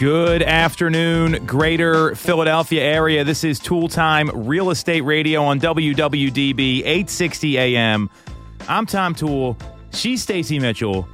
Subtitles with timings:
[0.00, 3.22] Good afternoon, greater Philadelphia area.
[3.22, 8.08] This is Toole Time Real Estate Radio on WWDB 860 AM.
[8.66, 9.58] I'm Tom Toole.
[9.92, 11.06] She's Stacey Mitchell.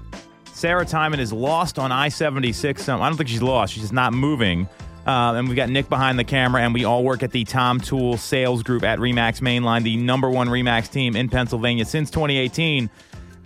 [0.52, 2.88] Sarah Tymon is lost on I 76.
[2.88, 3.72] I don't think she's lost.
[3.72, 4.68] She's just not moving.
[5.05, 7.80] Uh, and we've got Nick behind the camera, and we all work at the Tom
[7.80, 12.89] Toole Sales Group at Remax Mainline, the number one Remax team in Pennsylvania since 2018.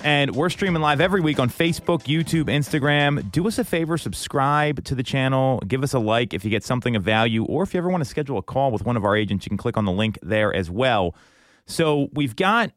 [0.03, 3.31] And we're streaming live every week on Facebook, YouTube, Instagram.
[3.31, 6.65] Do us a favor, subscribe to the channel, give us a like if you get
[6.65, 9.05] something of value, or if you ever want to schedule a call with one of
[9.05, 11.15] our agents, you can click on the link there as well.
[11.67, 12.73] So we've got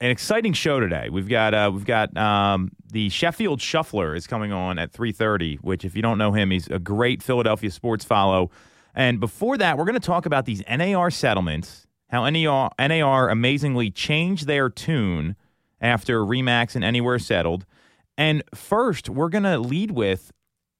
[0.00, 1.08] an exciting show today.
[1.10, 5.56] We've got uh, we've got um, the Sheffield Shuffler is coming on at three thirty.
[5.56, 8.50] Which, if you don't know him, he's a great Philadelphia sports follow.
[8.94, 13.90] And before that, we're going to talk about these NAR settlements how NAR, NAR amazingly
[13.90, 15.36] changed their tune
[15.80, 17.64] after Remax and Anywhere settled.
[18.16, 20.32] And first, we're going to lead with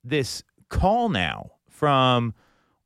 [0.03, 2.34] this call now from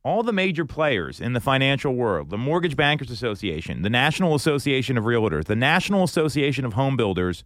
[0.03, 4.97] all the major players in the financial world the Mortgage Bankers Association, the National Association
[4.97, 7.43] of Realtors, the National Association of Home Builders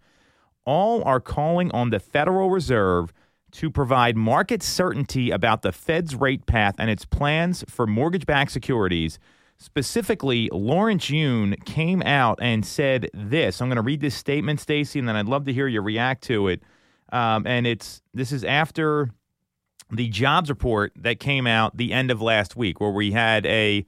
[0.65, 3.13] all are calling on the Federal Reserve
[3.51, 8.51] to provide market certainty about the Fed's rate path and its plans for mortgage backed
[8.51, 9.17] securities
[9.59, 13.59] Specifically, Lawrence Yun came out and said this.
[13.59, 16.23] I'm going to read this statement, Stacey, and then I'd love to hear you react
[16.25, 16.61] to it.
[17.11, 19.09] Um, and it's this is after
[19.91, 23.85] the jobs report that came out the end of last week, where we had a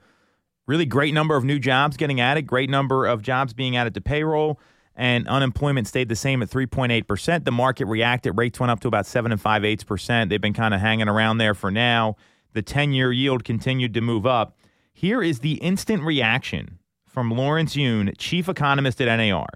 [0.65, 4.01] really great number of new jobs getting added, great number of jobs being added to
[4.01, 4.59] payroll,
[4.95, 7.45] and unemployment stayed the same at 3.8%.
[7.45, 9.87] The market reacted, rates went up to about 7 and 5 eighths%.
[9.87, 10.29] Percent.
[10.29, 12.15] They've been kind of hanging around there for now.
[12.53, 14.55] The 10 year yield continued to move up.
[14.99, 19.47] Here is the instant reaction from Lawrence Yun, chief economist at NAR.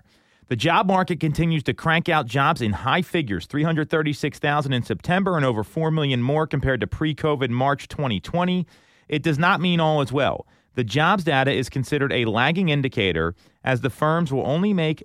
[0.47, 5.45] The job market continues to crank out jobs in high figures 336,000 in September and
[5.45, 8.65] over 4 million more compared to pre COVID March 2020.
[9.09, 10.47] It does not mean all is well.
[10.75, 15.03] The jobs data is considered a lagging indicator as the firms will only make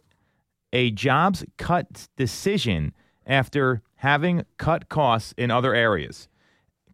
[0.72, 2.94] a jobs cut decision
[3.26, 6.28] after having cut costs in other areas.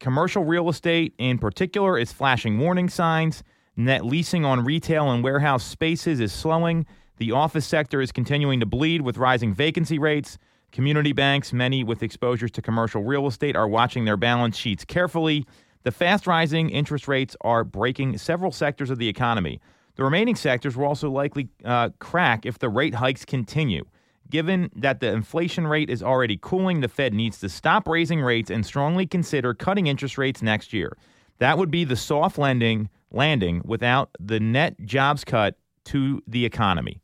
[0.00, 3.42] Commercial real estate, in particular, is flashing warning signs.
[3.76, 6.86] Net leasing on retail and warehouse spaces is slowing.
[7.18, 10.38] The office sector is continuing to bleed with rising vacancy rates.
[10.72, 15.46] Community banks, many with exposures to commercial real estate, are watching their balance sheets carefully.
[15.84, 19.60] The fast rising interest rates are breaking several sectors of the economy.
[19.96, 23.84] The remaining sectors will also likely uh, crack if the rate hikes continue.
[24.30, 28.50] Given that the inflation rate is already cooling, the Fed needs to stop raising rates
[28.50, 30.96] and strongly consider cutting interest rates next year.
[31.38, 37.00] That would be the soft lending landing without the net jobs cut to the economy.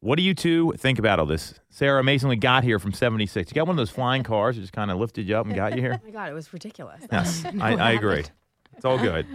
[0.00, 1.54] What do you two think about all this?
[1.70, 3.50] Sarah amazingly got here from 76.
[3.50, 5.54] You got one of those flying cars that just kind of lifted you up and
[5.54, 5.98] got you here?
[6.02, 7.02] oh my God, it was ridiculous.
[7.10, 8.24] Yes, I, I agree.
[8.76, 9.26] It's all good.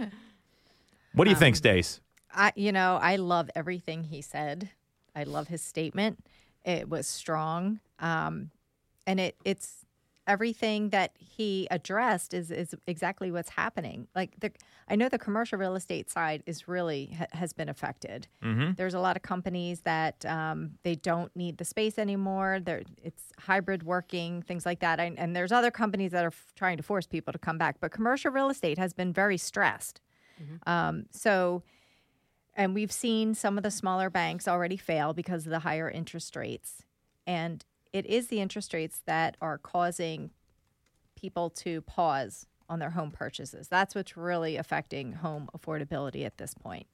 [1.12, 2.00] What do you um, think, Stace?
[2.32, 4.70] I, you know, I love everything he said.
[5.16, 6.24] I love his statement.
[6.64, 8.50] It was strong, um,
[9.06, 9.86] and it it's
[10.26, 14.06] everything that he addressed is is exactly what's happening.
[14.14, 14.52] Like the,
[14.88, 18.28] I know the commercial real estate side is really ha, has been affected.
[18.44, 18.72] Mm-hmm.
[18.76, 22.60] There's a lot of companies that um, they don't need the space anymore.
[22.62, 25.00] There, it's hybrid working, things like that.
[25.00, 27.76] And, and there's other companies that are f- trying to force people to come back.
[27.80, 30.00] But commercial real estate has been very stressed.
[30.40, 30.70] Mm-hmm.
[30.70, 31.62] Um, so
[32.60, 36.36] and we've seen some of the smaller banks already fail because of the higher interest
[36.36, 36.82] rates.
[37.26, 40.30] And it is the interest rates that are causing
[41.16, 43.68] people to pause on their home purchases.
[43.68, 46.86] That's what's really affecting home affordability at this point.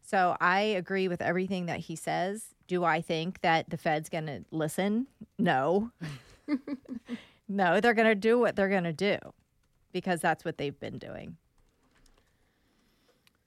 [0.00, 2.54] So I agree with everything that he says.
[2.66, 5.08] Do I think that the Fed's going to listen?
[5.38, 5.90] No.
[7.50, 9.18] no, they're going to do what they're going to do
[9.92, 11.36] because that's what they've been doing.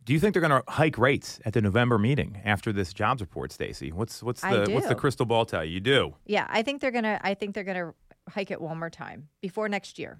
[0.05, 3.21] Do you think they're going to hike rates at the November meeting after this jobs
[3.21, 3.91] report, Stacey?
[3.91, 5.73] What's what's the what's the crystal ball tell you?
[5.73, 6.15] You do.
[6.25, 7.93] Yeah, I think they're going to I think they're going to
[8.29, 10.19] hike it one more time before next year.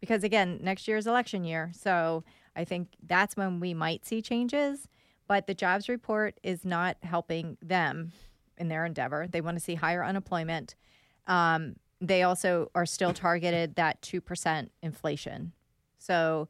[0.00, 2.24] Because again, next year is election year, so
[2.56, 4.88] I think that's when we might see changes,
[5.26, 8.12] but the jobs report is not helping them
[8.56, 9.26] in their endeavor.
[9.28, 10.74] They want to see higher unemployment.
[11.26, 15.52] Um, they also are still targeted that 2% inflation.
[15.98, 16.48] So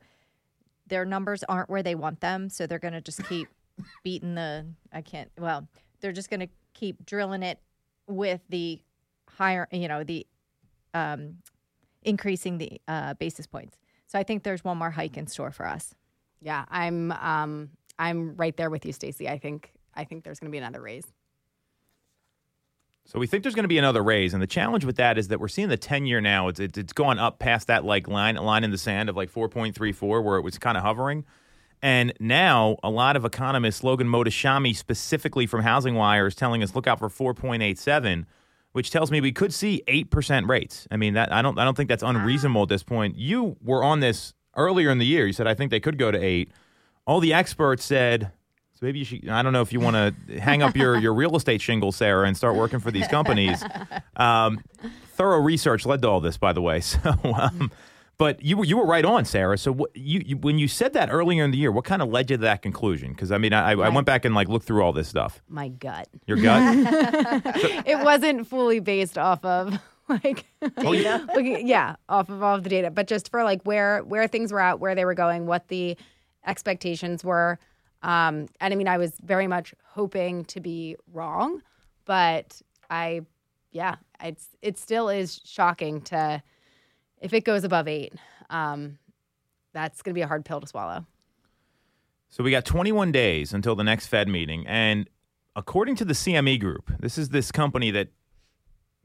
[0.89, 3.49] their numbers aren't where they want them, so they're going to just keep
[4.05, 4.67] beating the.
[4.93, 5.31] I can't.
[5.39, 5.69] Well,
[6.01, 7.59] they're just going to keep drilling it
[8.07, 8.81] with the
[9.29, 10.27] higher, you know, the
[10.95, 11.37] um,
[12.03, 13.77] increasing the uh, basis points.
[14.07, 15.95] So I think there's one more hike in store for us.
[16.41, 19.29] Yeah, I'm um, I'm right there with you, Stacey.
[19.29, 21.07] I think I think there's going to be another raise.
[23.09, 25.29] So we think there's going to be another raise, and the challenge with that is
[25.29, 26.49] that we're seeing the 10 year now.
[26.49, 29.33] It's, it's it's gone up past that like line line in the sand of like
[29.33, 31.25] 4.34, where it was kind of hovering.
[31.81, 36.75] And now a lot of economists, Logan Mohtashami specifically from Housing Wire, is telling us
[36.75, 38.27] look out for 4.87,
[38.73, 40.87] which tells me we could see eight percent rates.
[40.91, 42.11] I mean that I don't I don't think that's ah.
[42.11, 43.17] unreasonable at this point.
[43.17, 45.27] You were on this earlier in the year.
[45.27, 46.53] You said I think they could go to eight.
[47.07, 48.33] All the experts said
[48.79, 49.29] so maybe you should.
[49.29, 49.97] I don't know if you want
[50.29, 53.63] to hang up your, your real estate shingle, Sarah, and start working for these companies.
[54.17, 54.61] Um,
[55.15, 56.81] thorough research led to all this, by the way.
[56.89, 57.73] So, um,
[58.19, 59.57] but you were you were right on, Sarah.
[59.57, 62.09] So what, you, you when you said that earlier in the year, what kind of
[62.09, 63.13] led you to that conclusion?
[63.13, 65.41] Because I mean, I, I went back and like looked through all this stuff.
[65.49, 66.09] My gut.
[66.27, 66.63] Your gut.
[67.87, 69.79] It wasn't fully based off of
[70.09, 70.47] like
[70.79, 71.25] Oh, yeah.
[71.35, 74.51] looking, yeah, off of all of the data, but just for like where where things
[74.53, 75.97] were at, where they were going, what the
[76.47, 77.59] expectations were.
[78.03, 81.63] Um, and I mean, I was very much hoping to be wrong,
[82.05, 82.61] but
[82.91, 83.23] I,
[83.73, 86.43] yeah, it's it still is shocking to
[87.21, 88.15] if it goes above eight.
[88.51, 88.99] Um,
[89.73, 91.05] that's going to be a hard pill to swallow.
[92.31, 95.09] So we got 21 days until the next Fed meeting, and
[95.57, 98.09] according to the CME Group, this is this company that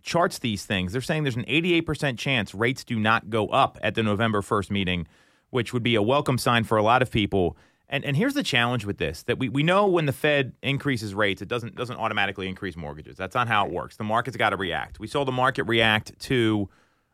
[0.03, 0.91] charts these things.
[0.91, 4.69] They're saying there's an 88% chance rates do not go up at the November 1st
[4.69, 5.07] meeting,
[5.49, 7.57] which would be a welcome sign for a lot of people.
[7.93, 11.13] And and here's the challenge with this: that we, we know when the Fed increases
[11.13, 13.15] rates, it doesn't doesn't automatically increase mortgages.
[13.17, 13.97] That's not how it works.
[13.97, 14.99] The market's got to react.
[14.99, 16.69] We saw the market react to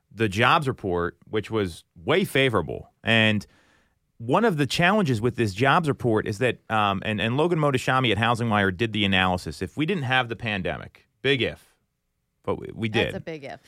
[0.10, 2.92] the jobs report, which was way favorable.
[3.04, 3.46] And
[4.20, 8.12] one of the challenges with this jobs report is that, um, and, and Logan Mohtashami
[8.12, 9.62] at Housing Wire did the analysis.
[9.62, 11.76] If we didn't have the pandemic, big if,
[12.44, 13.08] but we, we did.
[13.08, 13.60] That's a big if.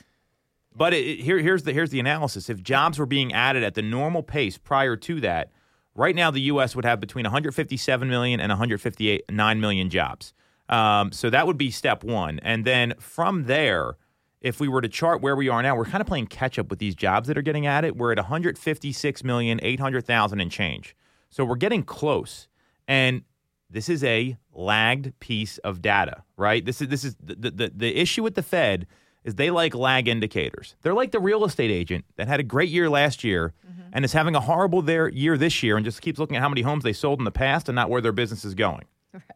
[0.73, 2.49] But it, it- here, here's the here's the analysis.
[2.49, 5.51] If jobs were being added at the normal pace prior to that,
[5.95, 6.75] right now the U.S.
[6.75, 10.33] would have between 157 million and 159 million jobs.
[10.69, 13.97] Um, so that would be step one, and then from there,
[14.39, 16.69] if we were to chart where we are now, we're kind of playing catch up
[16.69, 17.99] with these jobs that are getting added.
[17.99, 20.95] We're at 156 million 800,000 and change.
[21.29, 22.47] So we're getting close,
[22.87, 23.23] and
[23.69, 26.63] this is a lagged piece of data, right?
[26.65, 28.87] This is this is the the, the issue with the Fed
[29.23, 30.75] is they like lag indicators.
[30.81, 33.89] They're like the real estate agent that had a great year last year mm-hmm.
[33.94, 36.50] and is having a horrible their year this year and just keeps looking at how
[36.50, 38.85] many homes they sold in the past and not where their business is going.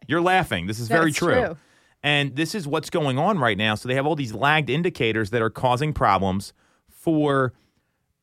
[0.08, 0.66] You're laughing.
[0.66, 1.34] This is very true.
[1.34, 1.56] true.
[2.02, 3.74] And this is what's going on right now.
[3.74, 6.52] So they have all these lagged indicators that are causing problems
[6.88, 7.52] for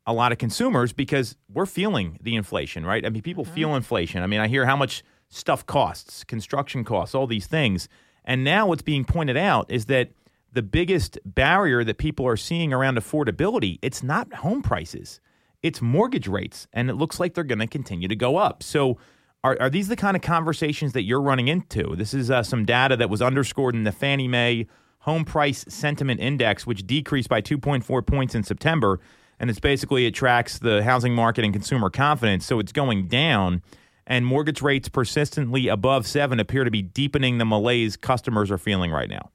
[0.05, 3.05] a lot of consumers because we're feeling the inflation, right?
[3.05, 3.53] I mean, people mm-hmm.
[3.53, 4.21] feel inflation.
[4.21, 7.87] I mean, I hear how much stuff costs, construction costs, all these things.
[8.25, 10.09] And now what's being pointed out is that
[10.53, 15.19] the biggest barrier that people are seeing around affordability, it's not home prices.
[15.61, 18.61] It's mortgage rates, and it looks like they're going to continue to go up.
[18.61, 18.97] So,
[19.43, 21.95] are, are these the kind of conversations that you're running into?
[21.95, 24.67] This is uh, some data that was underscored in the Fannie Mae
[24.99, 29.01] Home Price Sentiment Index, which decreased by 2.4 points in September.
[29.39, 32.45] And it's basically, it tracks the housing market and consumer confidence.
[32.45, 33.61] So it's going down.
[34.07, 38.91] And mortgage rates persistently above seven appear to be deepening the malaise customers are feeling
[38.91, 39.31] right now.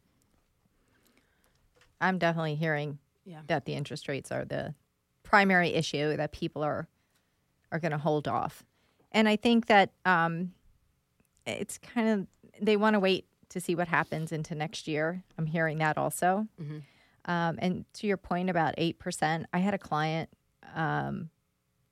[2.01, 3.41] I'm definitely hearing Yeah.
[3.47, 4.75] that the interest rates are the
[5.23, 6.89] primary issue that people are
[7.71, 8.65] are going to hold off.
[9.13, 10.53] And I think that um,
[11.47, 12.27] it's kind of
[12.63, 15.23] they want to wait to see what happens into next year.
[15.39, 16.47] I'm hearing that also.
[17.25, 20.31] Um, and to your point about eight percent, I had a client.
[20.75, 21.31] Um,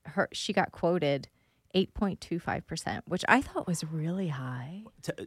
[0.04, 1.28] her she got quoted
[1.76, 4.82] eight point two five percent, which I thought was really high.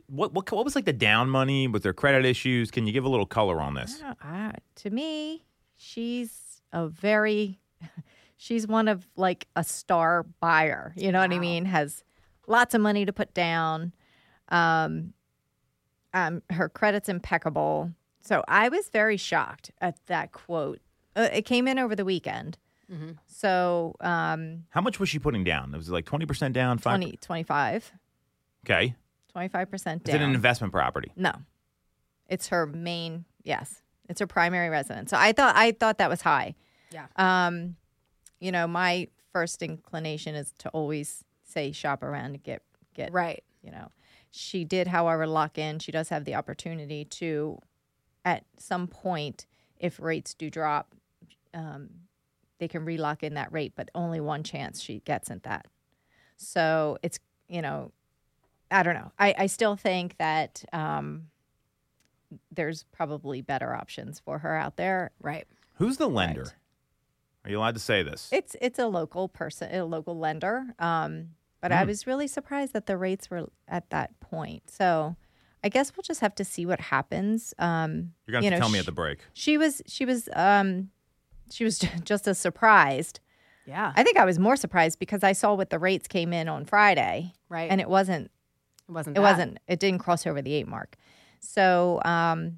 [0.08, 1.68] What, what, what was like the down money?
[1.68, 2.72] with their credit issues?
[2.72, 4.02] Can you give a little color on this?
[4.04, 5.46] I I- to me,
[5.78, 7.60] she's a very,
[8.38, 10.94] she's one of like a star buyer.
[10.98, 11.66] You know what I mean?
[11.66, 12.04] Has
[12.48, 13.94] lots of money to put down.
[14.50, 15.14] Um,
[16.14, 17.92] um, her credit's impeccable.
[18.22, 20.80] So I was very shocked at that quote.
[21.16, 22.58] Uh, it came in over the weekend.
[23.28, 25.74] So um, How much was she putting down?
[25.74, 26.78] It was it like 20% down?
[26.78, 27.00] Five?
[27.00, 27.92] 20, 25,
[28.66, 28.96] Okay.
[29.36, 31.12] 25% Is it an investment property?
[31.16, 31.32] No,
[32.28, 33.26] it's her main.
[33.44, 35.12] Yes, it's her primary residence.
[35.12, 36.56] So I thought I thought that was high.
[36.92, 37.06] Yeah.
[37.16, 37.76] Um,
[38.40, 42.64] you know, my first inclination is to always say shop around and get
[42.96, 43.44] get Right.
[43.62, 43.92] You know,
[44.32, 45.80] she did, however, lock in.
[45.80, 47.60] She does have the opportunity to,
[48.26, 49.46] at some point,
[49.78, 50.96] if rates do drop,
[51.54, 51.90] um,
[52.60, 55.66] they can relock in that rate, but only one chance she gets at that.
[56.38, 57.92] So it's you know,
[58.70, 59.12] I don't know.
[59.18, 61.24] I, I still think that um,
[62.52, 65.12] there's probably better options for her out there.
[65.20, 65.48] Right.
[65.76, 66.44] Who's the lender?
[66.44, 66.54] Right.
[67.46, 68.30] Are you allowed to say this?
[68.32, 70.68] It's it's a local person, a local lender.
[70.78, 71.30] Um,
[71.62, 74.70] but I was really surprised that the rates were at that point.
[74.70, 75.16] So
[75.64, 77.54] I guess we'll just have to see what happens.
[77.60, 79.20] Um, You're gonna you know, tell me at the break.
[79.34, 80.90] She was she was um,
[81.52, 83.20] she was just as surprised.
[83.66, 83.94] Yeah.
[83.96, 86.66] I think I was more surprised because I saw what the rates came in on
[86.66, 87.70] Friday, right.
[87.70, 88.32] and it wasn't
[88.88, 89.18] it wasn't.
[89.18, 89.32] it that.
[89.32, 90.96] wasn't it didn't cross over the eight mark.
[91.40, 92.58] So, um,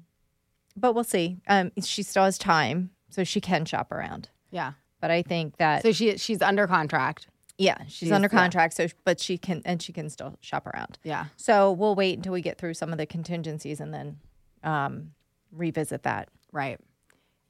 [0.76, 1.38] but we'll see.
[1.48, 4.30] Um, she still has time, so she can shop around.
[4.50, 4.72] Yeah.
[5.00, 7.26] But I think that So she she's under contract.
[7.58, 8.38] yeah, she's, she's- under yeah.
[8.40, 8.74] contract.
[8.74, 10.98] So, but she can and she can still shop around.
[11.04, 11.26] Yeah.
[11.36, 14.18] So we'll wait until we get through some of the contingencies and then
[14.64, 15.10] um,
[15.50, 16.28] revisit that.
[16.52, 16.78] Right.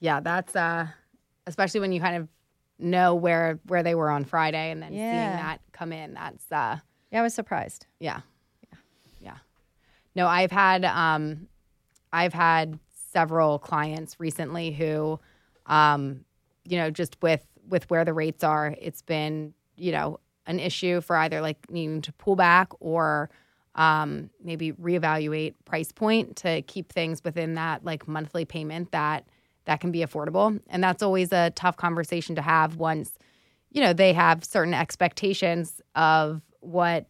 [0.00, 0.88] Yeah, that's uh
[1.46, 2.28] especially when you kind of
[2.78, 5.10] know where where they were on Friday and then Yeah.
[5.10, 6.14] seeing that come in.
[6.14, 6.78] That's uh
[7.10, 7.86] Yeah, I was surprised.
[8.00, 8.20] yeah.
[9.20, 9.36] Yeah.
[10.14, 11.48] No, I've had um
[12.12, 12.78] I've had
[13.12, 15.20] several clients recently who
[15.66, 16.24] um
[16.64, 21.00] you know, just with with where the rates are, it's been, you know, an issue
[21.00, 23.30] for either like needing to pull back or
[23.74, 29.24] um, maybe reevaluate price point to keep things within that like monthly payment that
[29.64, 30.60] that can be affordable.
[30.68, 33.12] And that's always a tough conversation to have once,
[33.70, 37.06] you know, they have certain expectations of what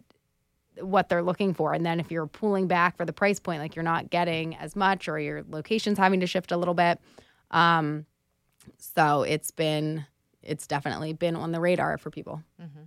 [0.80, 1.74] what they're looking for.
[1.74, 4.74] And then if you're pulling back for the price point, like you're not getting as
[4.74, 6.98] much or your location's having to shift a little bit.
[7.50, 8.06] Um,
[8.78, 10.06] so it's been
[10.42, 12.42] it's definitely been on the radar for people.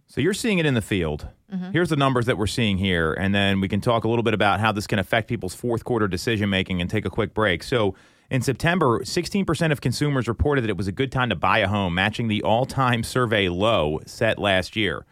[0.07, 1.27] So you're seeing it in the field.
[1.53, 1.71] Mm-hmm.
[1.71, 4.33] Here's the numbers that we're seeing here, and then we can talk a little bit
[4.33, 7.63] about how this can affect people's fourth quarter decision making and take a quick break.
[7.63, 7.95] So
[8.29, 11.67] in September, 16% of consumers reported that it was a good time to buy a
[11.67, 15.05] home, matching the all-time survey low set last year.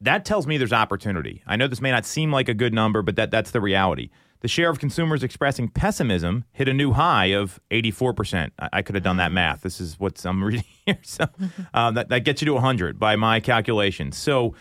[0.00, 1.42] That tells me there's opportunity.
[1.46, 4.10] I know this may not seem like a good number, but that, that's the reality.
[4.40, 8.50] The share of consumers expressing pessimism hit a new high of 84%.
[8.58, 9.60] I, I could have done that math.
[9.60, 10.98] This is what I'm reading here.
[11.02, 11.26] So
[11.72, 14.16] um, that, that gets you to 100 by my calculations.
[14.16, 14.56] So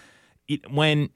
[0.48, 1.10] it, when,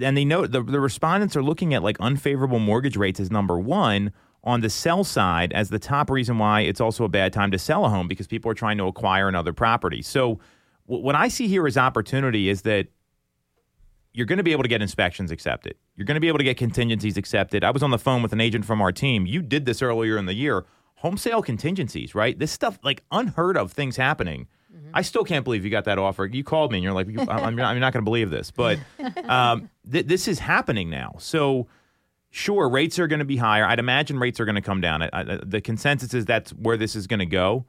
[0.00, 3.58] and they know the, the respondents are looking at like unfavorable mortgage rates as number
[3.58, 4.12] one
[4.46, 7.58] on the sell side as the top reason why it's also a bad time to
[7.58, 10.00] sell a home because people are trying to acquire another property.
[10.00, 10.36] So
[10.86, 12.86] wh- what I see here as opportunity is that
[14.12, 15.74] you're going to be able to get inspections accepted.
[15.96, 17.64] You're going to be able to get contingencies accepted.
[17.64, 19.26] I was on the phone with an agent from our team.
[19.26, 20.64] You did this earlier in the year.
[21.00, 22.38] Home sale contingencies, right?
[22.38, 24.46] This stuff, like unheard of things happening.
[24.94, 26.24] I still can't believe you got that offer.
[26.24, 28.78] You called me and you're like, I'm, not, I'm not going to believe this, but
[29.28, 31.16] um, th- this is happening now.
[31.18, 31.66] So,
[32.36, 33.64] sure, rates are going to be higher.
[33.64, 35.02] I'd imagine rates are going to come down.
[35.02, 37.64] I, I, the consensus is that's where this is going to go.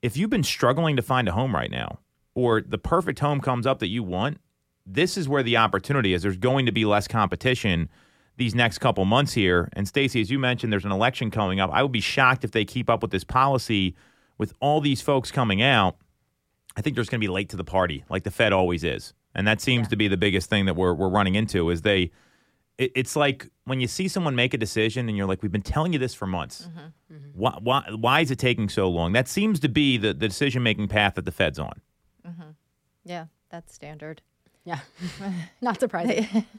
[0.00, 1.98] If you've been struggling to find a home right now,
[2.34, 4.38] or the perfect home comes up that you want,
[4.86, 6.22] this is where the opportunity is.
[6.22, 7.90] There's going to be less competition
[8.38, 9.68] these next couple months here.
[9.74, 11.70] And Stacey, as you mentioned, there's an election coming up.
[11.72, 13.96] I would be shocked if they keep up with this policy
[14.38, 15.96] with all these folks coming out.
[16.76, 19.14] I think there's going to be late to the party, like the Fed always is,
[19.34, 21.70] and that seems to be the biggest thing that we're we're running into.
[21.70, 22.10] Is they,
[22.78, 25.62] it, it's like when you see someone make a decision and you're like, we've been
[25.62, 26.68] telling you this for months.
[26.68, 27.28] Mm-hmm, mm-hmm.
[27.34, 29.12] Why, why why is it taking so long?
[29.12, 31.80] That seems to be the, the decision making path that the Fed's on.
[32.26, 32.50] Mm-hmm.
[33.04, 34.22] Yeah, that's standard.
[34.64, 34.80] Yeah.
[35.60, 36.44] Not surprising.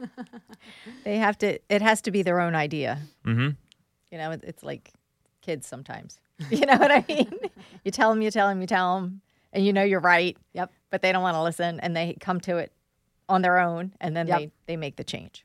[1.04, 1.60] They have to.
[1.70, 3.00] It has to be their own idea.
[3.26, 3.50] Mm-hmm.
[4.12, 4.92] You know, it, it's like
[5.42, 6.20] kids sometimes.
[6.52, 7.32] You know what I mean?
[7.84, 9.22] you tell them, you tell them, you tell them,
[9.54, 10.38] and you know you're right.
[10.54, 10.72] Yep.
[10.92, 12.72] But they don't want to listen, and they come to it
[13.28, 14.38] on their own, and then Yep.
[14.40, 15.44] they they make the change.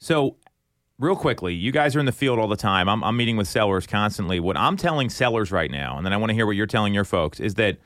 [0.00, 0.36] So,
[0.98, 2.88] real quickly, you guys are in the field all the time.
[2.88, 4.40] I'm, I'm meeting with sellers constantly.
[4.40, 6.94] What I'm telling sellers right now, and then I want to hear what you're telling
[6.94, 7.78] your folks, is that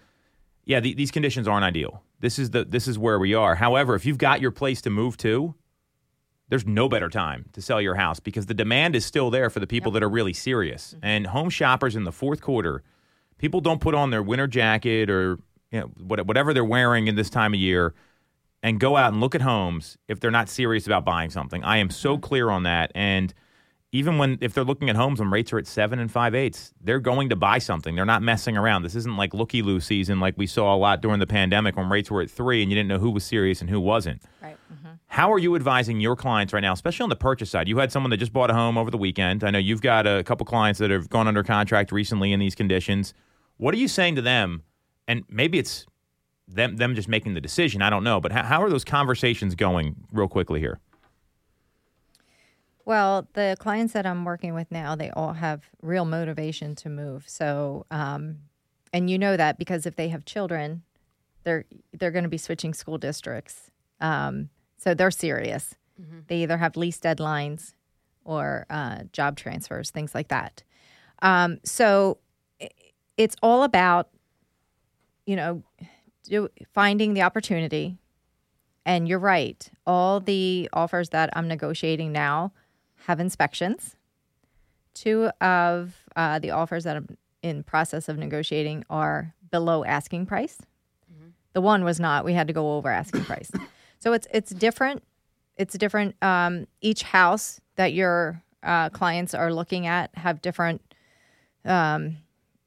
[0.65, 2.03] yeah, the, these conditions aren't ideal.
[2.21, 3.57] This is the this is where we are.
[3.57, 5.55] However, if you've got your place to move to,
[6.49, 9.61] there's no better time to sell your house because the demand is still there for
[9.61, 10.95] the people that are really serious.
[10.95, 11.05] Mm-hmm.
[11.05, 12.83] And home shoppers in the fourth quarter,
[13.39, 15.39] people don't put on their winter jacket or
[15.73, 17.93] you know, whatever they're wearing in this time of year
[18.65, 21.63] and go out and look at homes if they're not serious about buying something.
[21.63, 22.23] I am so mm-hmm.
[22.23, 22.91] clear on that.
[22.95, 23.33] And
[23.93, 26.73] even when if they're looking at homes when rates are at seven and five eighths,
[26.81, 27.95] they're going to buy something.
[27.95, 28.83] They're not messing around.
[28.83, 31.91] This isn't like looky loo season like we saw a lot during the pandemic when
[31.91, 34.23] rates were at three and you didn't know who was serious and who wasn't.
[34.43, 34.57] right.
[34.73, 34.95] Mm-hmm.
[35.09, 37.69] How are you advising your clients right now, especially on the purchase side?
[37.69, 39.45] You had someone that just bought a home over the weekend.
[39.45, 42.55] I know you've got a couple clients that have gone under contract recently in these
[42.55, 43.13] conditions.
[43.59, 44.63] What are you saying to them?
[45.07, 45.87] And maybe it's
[46.47, 47.83] them them just making the decision.
[47.83, 49.97] I don't know, but how, how are those conversations going?
[50.13, 50.81] Real quickly here.
[52.85, 57.25] Well, the clients that I'm working with now, they all have real motivation to move.
[57.27, 58.41] So, um,
[58.93, 60.83] and you know that because if they have children,
[61.45, 63.71] they're they're going to be switching school districts.
[64.01, 65.75] Um, so they're serious.
[66.27, 67.75] They either have lease deadlines
[68.25, 70.63] or uh, job transfers, things like that.
[71.23, 72.19] Um, so
[73.17, 74.09] it's all about,
[75.25, 75.63] you know,
[76.25, 77.99] do, finding the opportunity.
[78.87, 79.71] And you're right.
[79.87, 82.53] All the offers that I'm negotiating now
[83.07, 83.97] have inspections.
[84.95, 90.59] Two of uh, the offers that I'm in process of negotiating are below asking price.
[91.53, 92.25] The one was not.
[92.25, 93.51] We had to go over asking price.
[93.99, 95.03] So it's it's different.
[95.57, 96.17] It's different.
[96.23, 100.83] Um, each house that your uh, clients are looking at have different.
[101.65, 102.19] Um,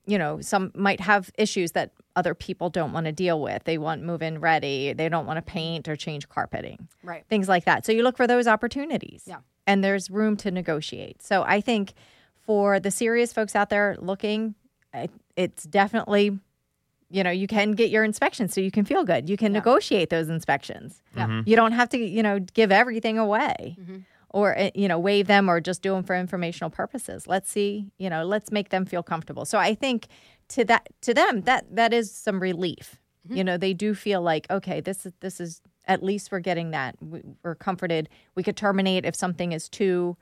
[0.06, 3.64] you know, some might have issues that other people don't want to deal with.
[3.64, 4.92] They want move in ready.
[4.92, 6.90] They don't want to paint or change carpeting.
[7.04, 7.24] Right.
[7.30, 7.86] Things like that.
[7.86, 9.24] So you look for those opportunities.
[9.26, 9.38] Yeah.
[9.68, 11.22] And there's room to negotiate.
[11.22, 11.94] So I think
[12.42, 14.56] for the serious folks out there looking,
[15.36, 16.40] it's definitely,
[17.12, 19.30] you know, you can get your inspections so you can feel good.
[19.30, 21.04] You can negotiate those inspections.
[21.16, 21.44] Yeah.
[21.46, 23.78] You don't have to, you know, give everything away
[24.30, 27.28] or, uh, you know, waive them or just do them for informational purposes.
[27.28, 29.46] Let's see, you know, let's make them feel comfortable.
[29.46, 30.08] So I think
[30.50, 33.00] to that, to them, that, that is some relief.
[33.30, 36.72] You know, they do feel like, okay, this is, this is, at least we're getting
[36.72, 36.96] that.
[37.02, 38.08] We- We're comforted.
[38.36, 40.16] We could terminate if something is too,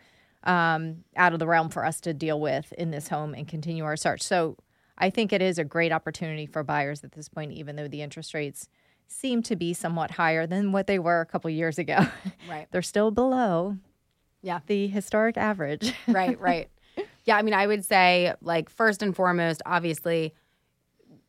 [0.43, 3.83] um, out of the realm for us to deal with in this home and continue
[3.83, 4.21] our search.
[4.23, 4.57] So
[4.97, 8.01] I think it is a great opportunity for buyers at this point, even though the
[8.01, 8.67] interest rates
[9.07, 11.99] seem to be somewhat higher than what they were a couple years ago.
[12.49, 12.67] Right.
[12.71, 13.77] They're still below
[14.41, 14.61] Yeah.
[14.65, 15.93] the historic average.
[16.07, 16.69] right, right.
[17.25, 20.33] Yeah, I mean, I would say like first and foremost, obviously,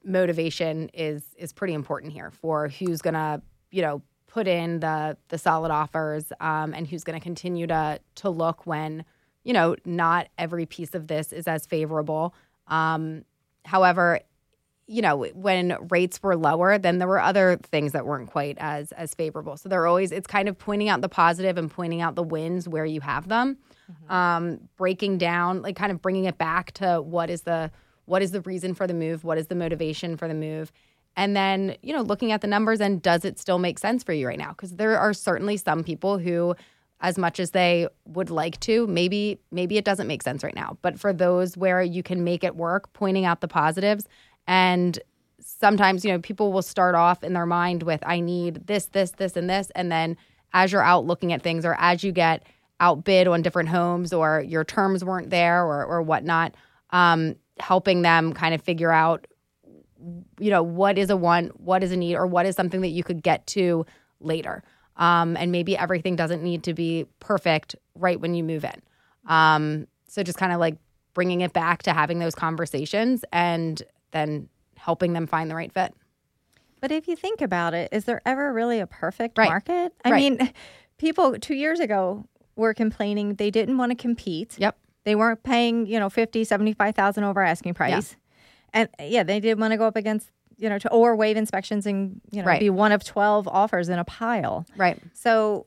[0.05, 5.39] motivation is is pretty important here for who's gonna you know put in the the
[5.39, 9.05] solid offers um, and who's gonna continue to to look when
[9.43, 12.35] you know not every piece of this is as favorable.
[12.69, 13.25] Um,
[13.65, 14.21] however,
[14.87, 18.93] you know when rates were lower then there were other things that weren't quite as
[18.93, 22.15] as favorable so they're always it's kind of pointing out the positive and pointing out
[22.15, 23.57] the wins where you have them
[24.09, 27.71] um breaking down like kind of bringing it back to what is the
[28.07, 29.25] what is the reason for the move?
[29.25, 30.71] What is the motivation for the move?
[31.17, 34.13] And then you know looking at the numbers and does it still make sense for
[34.13, 34.51] you right now?
[34.51, 36.55] Because there are certainly some people who
[37.01, 40.79] as much as they would like to maybe maybe it doesn't make sense right now.
[40.83, 44.09] But for those where you can make it work pointing out the positives
[44.47, 44.99] and
[45.41, 49.13] sometimes you know people will start off in their mind with i need this this
[49.13, 49.71] this and this.
[49.75, 50.17] And then
[50.53, 52.45] as you're out looking at things or as you get
[52.81, 56.55] outbid on different homes or your terms weren't there or, or whatnot
[56.91, 59.27] um, helping them kind of figure out
[60.39, 62.89] you know what is a want what is a need or what is something that
[62.89, 63.85] you could get to
[64.21, 64.63] later
[64.97, 68.83] um, and maybe everything doesn't need to be perfect right when you move in
[69.27, 70.77] um, so just kind of like
[71.15, 75.95] bringing it back to having those conversations and then helping them find the right fit
[76.81, 79.49] But if you think about it, is there ever really a perfect Right.
[79.49, 79.93] market?
[80.05, 80.21] I Right.
[80.21, 80.53] mean,
[80.99, 84.57] people two years ago were complaining they didn't want to compete.
[84.59, 84.77] Yep.
[85.05, 88.17] They weren't paying, you know, 50, 75,000 over asking price.
[88.73, 91.87] And yeah, they didn't want to go up against, you know, to, or waive inspections
[91.87, 92.59] and, you know, Right.
[92.61, 94.67] be one of 12 offers in a pile.
[94.77, 95.67] right So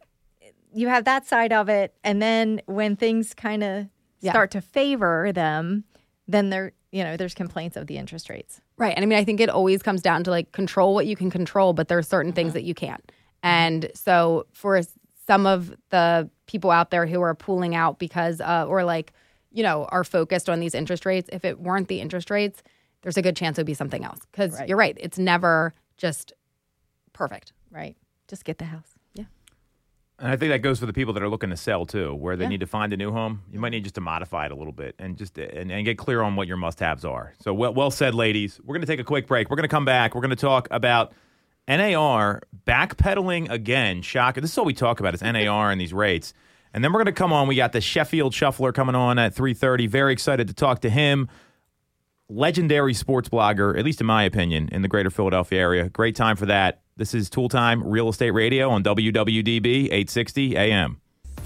[0.73, 1.93] you have that side of it.
[2.03, 3.87] And then when things kind of
[4.21, 4.31] Yeah.
[4.31, 5.85] start to favor them,
[6.27, 8.61] then there, you know, there's complaints of the interest rates.
[8.77, 8.93] Right.
[8.95, 11.29] And I mean, I think it always comes down to like control what you can
[11.31, 12.53] control, but there are certain things uh-huh.
[12.55, 13.11] that you can't.
[13.41, 14.81] And so for
[15.25, 19.13] some of the people out there who are pulling out because, uh, or like,
[19.51, 22.61] you know, are focused on these interest rates, if it weren't the interest rates,
[23.03, 24.19] there's a good chance it would be something else.
[24.31, 24.67] Because Right.
[24.67, 24.97] you're right.
[24.99, 26.33] It's never just
[27.13, 27.53] perfect.
[27.71, 27.95] Right.
[28.27, 28.95] Just get the house.
[29.13, 29.25] Yeah.
[30.17, 32.35] And I think that goes for the people that are looking to sell too, where
[32.35, 32.49] they Yeah.
[32.49, 33.43] need to find a new home.
[33.51, 35.97] You might need just to modify it a little bit and just and, and get
[35.97, 37.33] clear on what your must-haves are.
[37.41, 38.59] So well, well said, ladies.
[38.63, 39.49] We're going to take a quick break.
[39.49, 40.15] We're going to come back.
[40.15, 41.13] We're going to talk about
[41.69, 44.01] NAR backpedaling again.
[44.01, 44.35] Shock.
[44.35, 46.33] This is all we talk about is NAR and these rates.
[46.73, 47.47] And then we're going to come on.
[47.47, 49.87] We got the Sheffield Shuffler coming on at 3:30.
[49.87, 51.29] Very excited to talk to him.
[52.27, 55.89] Legendary sports blogger, at least in my opinion, in the greater Philadelphia area.
[55.89, 56.81] Great time for that.
[56.95, 61.01] This is Toole Time Real Estate Radio on WWDB 860 AM.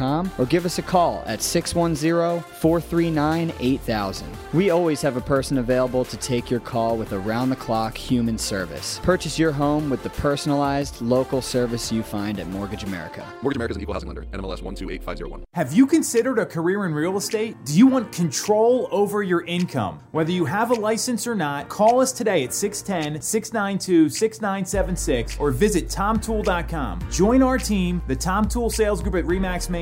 [0.00, 4.28] or give us a call at 610 439 8000.
[4.52, 8.38] We always have a person available to take your call with around the clock human
[8.38, 9.00] service.
[9.02, 13.26] Purchase your home with the personalized local service you find at Mortgage America.
[13.42, 14.22] Mortgage America is an equal housing lender.
[14.22, 15.44] NMLS 128501.
[15.54, 17.56] Have you considered a career in real estate?
[17.64, 20.00] Do you want control over your income?
[20.12, 25.50] Whether you have a license or not, call us today at 610 692 6976 or
[25.50, 27.00] visit TomToole.com.
[27.10, 29.81] Join our team, the Tom Toole Sales Group at REMAX Main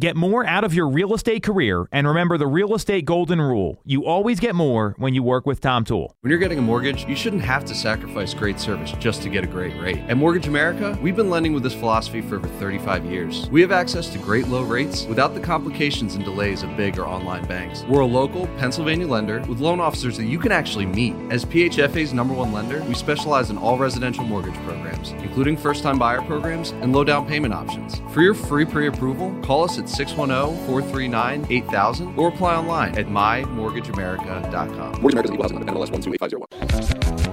[0.00, 3.80] Get more out of your real estate career and remember the real estate golden rule.
[3.84, 6.16] You always get more when you work with Tom Toole.
[6.20, 9.44] When you're getting a mortgage, you shouldn't have to sacrifice great service just to get
[9.44, 9.98] a great rate.
[10.08, 13.48] At Mortgage America, we've been lending with this philosophy for over 35 years.
[13.50, 17.06] We have access to great low rates without the complications and delays of big or
[17.06, 17.84] online banks.
[17.84, 21.14] We're a local Pennsylvania lender with loan officers that you can actually meet.
[21.30, 26.00] As PHFA's number one lender, we specialize in all residential mortgage programs, including first time
[26.00, 28.02] buyer programs and low down payment options.
[28.12, 33.06] For your free pre approval, call us at 610 439 8000 or apply online at
[33.06, 35.00] mymortgageamerica.com.
[35.00, 37.24] Mortgage America's equal housing lender, NMLS 128501.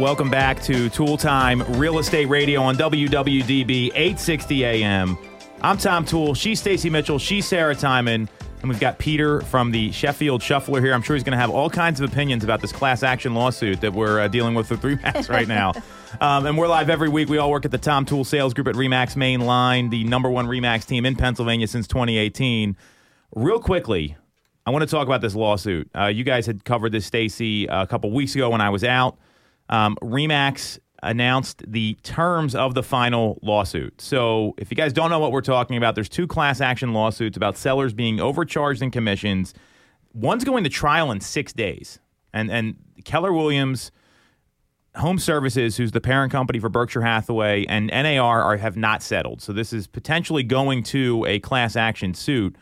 [0.00, 5.18] Welcome back to Toole Time Real Estate Radio on WWDB 860 AM.
[5.60, 6.34] I'm Tom Toole.
[6.34, 7.18] She's Stacey Mitchell.
[7.18, 8.28] She's Sarah Tymon.
[8.60, 10.92] And we've got Peter from the Sheffield Shuffler here.
[10.92, 13.80] I'm sure he's going to have all kinds of opinions about this class action lawsuit
[13.80, 15.72] that we're uh, dealing with with Remax right now.
[16.20, 17.28] Um, and we're live every week.
[17.28, 20.30] We all work at the Tom Toole Sales Group at Remax Main Line, the number
[20.30, 22.76] one Remax team in Pennsylvania since 2018.
[23.34, 24.16] Real quickly,
[24.66, 25.90] I want to talk about this lawsuit.
[25.96, 29.18] Uh, you guys had covered this, Stacey, a couple weeks ago when I was out.
[29.68, 34.00] Um, Remax announced the terms of the final lawsuit.
[34.00, 37.36] So, if you guys don't know what we're talking about, there's two class action lawsuits
[37.36, 39.54] about sellers being overcharged in commissions.
[40.14, 41.98] One's going to trial in six days,
[42.32, 43.92] and and Keller Williams.
[44.98, 49.40] Home Services, who's the parent company for Berkshire Hathaway, and NAR are, have not settled.
[49.40, 52.56] So this is potentially going to a class action suit.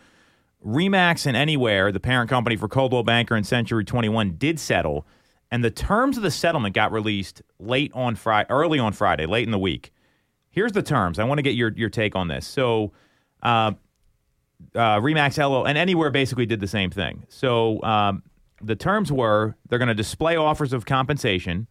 [0.65, 5.07] Remax and Anywhere, the parent company for Coldwell Banker and Century 21, did settle,
[5.51, 9.45] and the terms of the settlement got released late on Friday, early on Friday, late
[9.45, 9.93] in the week.
[10.51, 11.19] Here's the terms.
[11.19, 12.47] I want to get your your take on this.
[12.47, 12.93] So,
[13.43, 13.73] uh,
[14.75, 17.25] uh, Remax LO and Anywhere basically did the same thing.
[17.29, 18.23] So um,
[18.63, 21.67] the terms were they're going to display offers of compensation.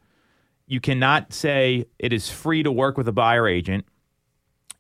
[0.68, 3.86] You cannot say it is free to work with a buyer agent.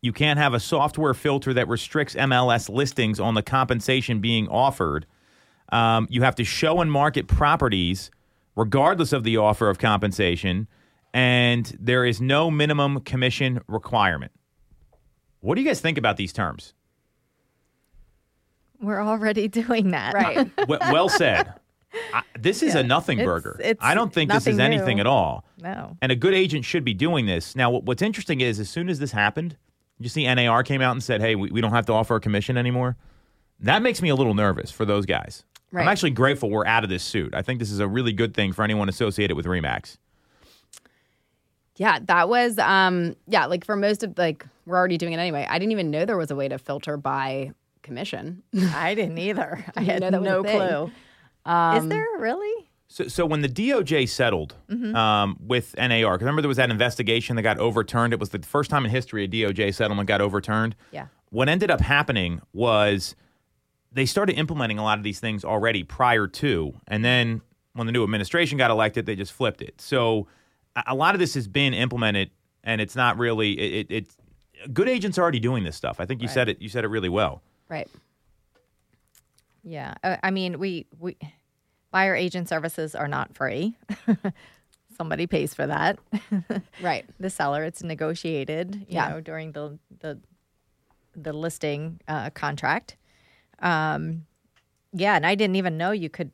[0.01, 5.05] You can't have a software filter that restricts MLS listings on the compensation being offered.
[5.71, 8.11] Um, you have to show and market properties
[8.55, 10.67] regardless of the offer of compensation,
[11.13, 14.31] and there is no minimum commission requirement.
[15.41, 16.73] What do you guys think about these terms?
[18.81, 20.13] We're already doing that.
[20.13, 20.55] Right.
[20.57, 21.53] W- well said.
[22.13, 22.81] I, this is Yeah.
[22.81, 23.59] a nothing It's- burger.
[23.63, 25.01] it's I don't think this is nothing anything new.
[25.01, 25.45] at all.
[25.61, 25.97] No.
[26.01, 27.55] And a good agent should be doing this.
[27.55, 29.57] Now, what- what's interesting is as soon as this happened,
[29.99, 32.19] you see NAR came out and said, hey, we, we don't have to offer a
[32.19, 32.97] commission anymore.
[33.59, 35.43] That makes me a little nervous for those guys.
[35.73, 37.33] I'm actually grateful we're out of this suit.
[37.35, 39.97] I think this is a really good thing for anyone associated with Remax.
[41.77, 45.45] Yeah, that was um yeah, like for most of like we're already doing it anyway.
[45.49, 48.41] I didn't even know there was a way to filter by commission.
[48.57, 49.65] I didn't either.
[49.75, 50.57] I Didn't had know that was a no thing.
[50.57, 50.91] clue.
[51.45, 52.67] Um, Is there really?
[52.87, 54.95] So, so when the DOJ settled Mm-hmm.
[54.95, 58.13] um, with NAR, because remember there was that investigation that got overturned.
[58.13, 60.75] It was the first time in history a DOJ settlement got overturned.
[60.91, 61.07] Yeah.
[61.29, 63.15] What ended up happening was
[63.91, 67.41] they started implementing a lot of these things already prior to, and then
[67.73, 69.81] when the new administration got elected, they just flipped it.
[69.81, 70.27] So
[70.75, 72.29] a, a lot of this has been implemented,
[72.63, 73.87] and it's not really it.
[73.89, 74.17] it it's
[74.71, 75.99] good agents are already doing this stuff.
[75.99, 76.61] I think you said it.
[76.61, 77.41] You said it really well.
[77.67, 77.89] Right.
[79.65, 79.95] Yeah.
[80.03, 81.17] Uh, I mean, we we
[81.91, 83.75] buyer agent services are not free.
[84.97, 85.99] Somebody pays for that.
[86.81, 87.05] Right.
[87.19, 88.75] the seller, it's negotiated.
[88.75, 89.09] You Yeah.
[89.09, 90.19] know, during the the
[91.17, 92.95] the listing uh, contract.
[93.59, 94.25] Um,
[94.93, 96.31] yeah, and I didn't even know you could.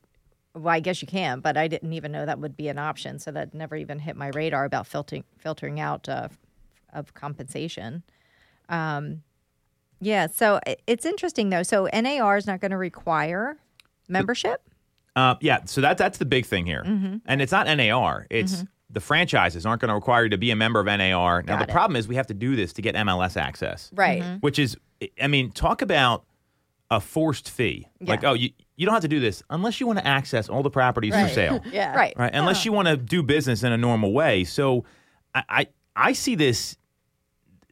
[0.53, 3.19] Well, I guess you can, but I didn't even know that would be an option.
[3.19, 6.27] So that never even hit my radar about filtering filtering out uh,
[6.93, 8.03] of compensation.
[8.67, 9.23] Um,
[10.01, 11.63] yeah, so it's interesting though.
[11.63, 13.57] So NAR is not going to require
[14.09, 14.61] membership.
[15.15, 17.17] Uh, yeah, so that that's the big thing here, Mm-hmm.
[17.25, 18.27] and it's not NAR.
[18.29, 21.43] It's the franchises aren't going to require you to be a member of NAR.
[21.43, 21.73] Now Got the it.
[21.73, 24.21] problem is we have to do this to get MLS access, Right.
[24.21, 24.35] Mm-hmm.
[24.37, 24.75] which is,
[25.21, 26.25] I mean, talk about
[26.89, 27.87] a forced fee.
[28.01, 30.61] Like, oh, you, you don't have to do this unless you want to access all
[30.61, 31.61] the properties for sale.
[31.71, 31.95] Yeah.
[31.95, 32.13] Right.
[32.17, 32.31] Right.
[32.33, 34.43] Unless you want to do business in a normal way.
[34.43, 34.83] So
[35.33, 36.75] I, I I see this.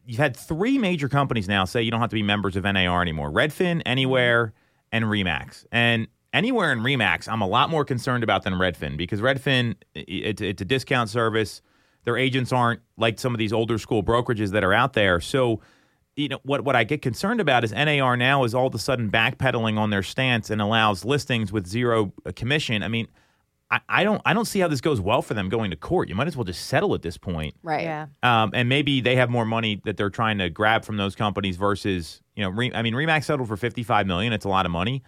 [0.10, 3.00] You've had three major companies now say you don't have to be members of NAR
[3.00, 3.30] anymore.
[3.30, 4.54] Redfin, Anywhere,
[4.92, 5.68] and Remax.
[5.72, 10.00] And Anywhere and Remax, I'm a lot more concerned about than Redfin because Redfin, i-
[10.08, 11.62] it's, it's a discount service.
[12.06, 15.20] Their agents aren't like some of these older school brokerages that are out there.
[15.22, 15.62] So,
[16.16, 18.80] you know, what, what I get concerned about is NAR now is all of a
[18.80, 22.82] sudden backpedaling on their stance and allows listings with zero uh, commission.
[22.84, 23.08] I mean,
[23.72, 26.10] I, I don't I don't see how this goes well for them going to court.
[26.10, 27.56] You might as well just settle at this point.
[27.62, 27.84] Right.
[27.84, 28.08] Yeah.
[28.24, 31.56] Um, and maybe they have more money that they're trying to grab from those companies
[31.58, 32.50] versus you know.
[32.50, 34.34] Re, I mean, Remax settled for fifty five million.
[34.34, 35.04] It's a lot of money.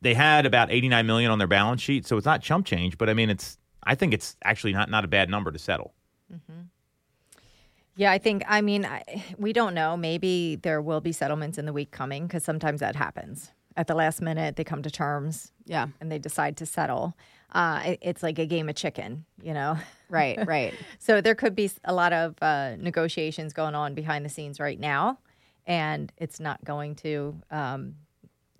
[0.00, 2.96] They had about eighty nine million on their balance sheet, so it's not chump change.
[2.96, 5.92] But I mean, it's I think it's actually not not a bad number to settle.
[7.96, 9.02] Yeah, I think, I mean, I,
[9.36, 9.94] we don't know.
[9.96, 13.50] Maybe there will be settlements in the week coming because sometimes that happens.
[13.76, 15.88] At the last minute, they come to terms Yeah.
[16.00, 17.14] and they decide to settle.
[17.52, 19.76] Uh, it- it's like a game of chicken, you know?
[20.08, 20.38] Right.
[20.46, 20.74] Right.
[20.98, 24.78] So there could be a lot of uh, negotiations going on behind the scenes right
[24.78, 25.18] now,
[25.66, 27.40] and it's not going to.
[27.50, 27.94] Um,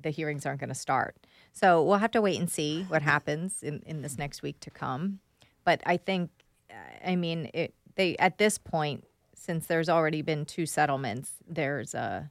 [0.03, 1.15] the hearings aren't going to start.
[1.53, 4.71] So we'll have to wait and see what happens in, in this next week to
[4.71, 5.19] come.
[5.63, 6.31] But I think,
[6.71, 6.75] uh,
[7.11, 12.31] I mean, it, they at this point, since there's already been two settlements, there's a,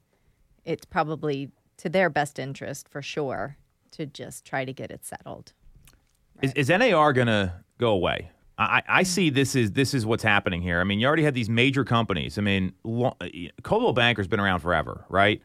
[0.65, 3.57] it's probably to their best interest for sure
[3.91, 5.53] to just try to get it settled.
[6.41, 8.31] Is, is NAR going to go away?
[8.57, 10.81] I, I see this is this is what's happening here.
[10.81, 12.37] I mean, you already had these major companies.
[12.37, 13.15] I mean, lo,
[13.63, 15.41] Coldwell Banker's been around forever, right?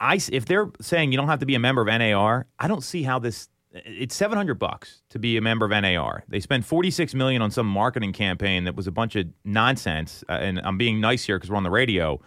[0.00, 2.82] I if they're saying you don't have to be a member of NAR, I don't
[2.82, 3.48] see how this.
[3.72, 6.24] It's seven hundred bucks to be a member of NAR.
[6.26, 10.24] They spent forty six million on some marketing campaign that was a bunch of nonsense.
[10.28, 12.20] Uh, and I'm being nice here because we're on the radio.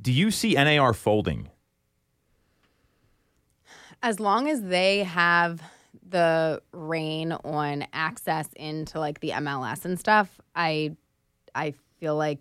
[0.00, 1.48] Do you see NAR folding?
[4.02, 5.62] as long as they have
[6.08, 10.96] the reign on access into like the MLS and stuff, I
[11.54, 12.38] I feel like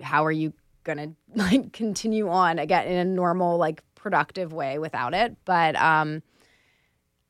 [0.00, 0.52] how are you
[0.84, 5.36] gonna like continue on again in a normal like productive way without it?
[5.44, 6.22] But um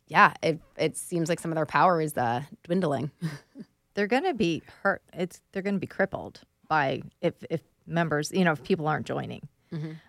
[0.07, 3.11] yeah, it it seems like some of their power is uh dwindling.
[3.95, 5.03] they're to be hurt.
[5.13, 9.49] It's they're to be crippled by if if members, you know, if people aren't joining.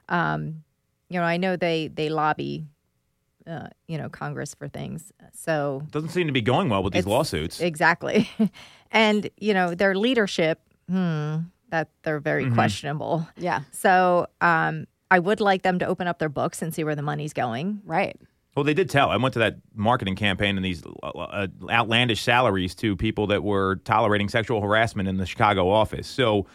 [0.09, 0.63] Um,
[1.09, 2.65] you know, I know they they lobby,
[3.47, 5.11] uh, you know, Congress for things.
[5.33, 7.59] So Doesn't seem to be going well with these lawsuits.
[7.59, 8.29] exactly,
[8.91, 11.37] and you know their leadership, hmm,
[11.69, 13.27] that they're very questionable.
[13.37, 13.61] yeah.
[13.71, 17.01] So um, I would like them to open up their books and see where the
[17.01, 17.81] money's going.
[17.85, 18.15] Right.
[18.55, 19.09] Well, they did tell.
[19.09, 23.43] I went to that marketing campaign and these uh, uh, outlandish salaries to people that
[23.43, 26.07] were tolerating sexual harassment in the Chicago office.
[26.07, 26.47] So,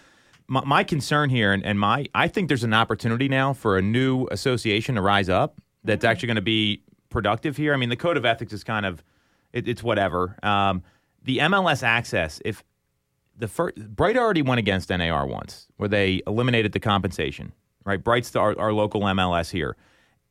[0.47, 3.83] my, my concern here, and, and my, I think there's an opportunity now for a
[3.83, 7.73] new association to rise up that's actually going to be productive here.
[7.73, 9.03] I mean, the code of ethics is kind of,
[9.53, 10.37] it, it's whatever.
[10.43, 10.83] Um,
[11.23, 12.63] the MLS access, if
[13.39, 17.53] the first Bright already went against NAR once, where they eliminated the compensation.
[17.85, 19.77] Right, Bright's the, our, our local MLS here.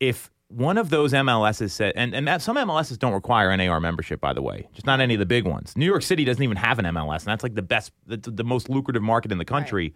[0.01, 4.19] If one of those MLSs said, and and that, some MLSs don't require NAR membership,
[4.19, 5.73] by the way, just not any of the big ones.
[5.77, 8.43] New York City doesn't even have an MLS, and that's like the best, the, the
[8.43, 9.93] most lucrative market in the country.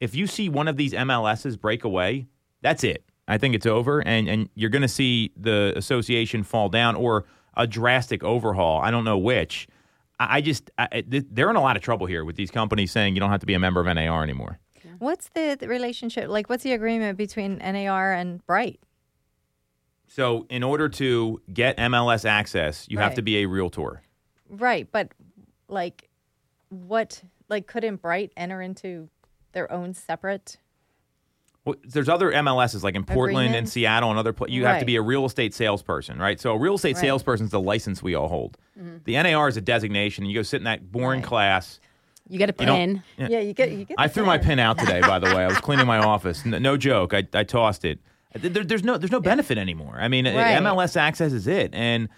[0.00, 2.26] If you see one of these MLSs break away,
[2.60, 3.04] that's it.
[3.28, 7.24] I think it's over, and and you're going to see the association fall down or
[7.56, 8.80] a drastic overhaul.
[8.80, 9.68] I don't know which.
[10.20, 13.14] I I just I, they're in a lot of trouble here with these companies saying
[13.14, 14.58] you don't have to be a member of NAR anymore.
[14.98, 16.28] What's the, the relationship?
[16.28, 18.80] Like, what's the agreement between NAR and Bright?
[20.06, 24.02] So in order to get MLS access, you have to be a realtor.
[24.48, 25.12] Right, but
[25.68, 26.08] like,
[26.68, 27.22] what?
[27.48, 29.08] Like, couldn't Bright enter into
[29.52, 30.58] their own separate?
[31.66, 34.54] Well, there's other MLSs like in Portland and Seattle and other places.
[34.54, 36.40] You have to be a real estate salesperson, right?
[36.40, 37.00] So a real estate Right.
[37.02, 38.56] salesperson is the license we all hold.
[38.78, 38.98] Mm-hmm.
[39.04, 40.24] The NAR is a designation.
[40.26, 41.28] You go sit in that boring Right.
[41.28, 41.80] class.
[42.28, 43.02] You get a You pin.
[43.18, 43.28] Yeah.
[43.28, 43.70] Yeah, you get.
[43.72, 43.96] You get.
[43.98, 44.46] I the threw my pin.
[44.46, 45.00] pin out today.
[45.00, 46.44] By the way, I was cleaning my office.
[46.46, 47.12] N- No joke.
[47.14, 47.98] I, I tossed it.
[48.34, 49.96] There- there's no there's no benefit anymore.
[49.98, 50.56] I mean, Right.
[50.62, 52.08] MLS access is it, and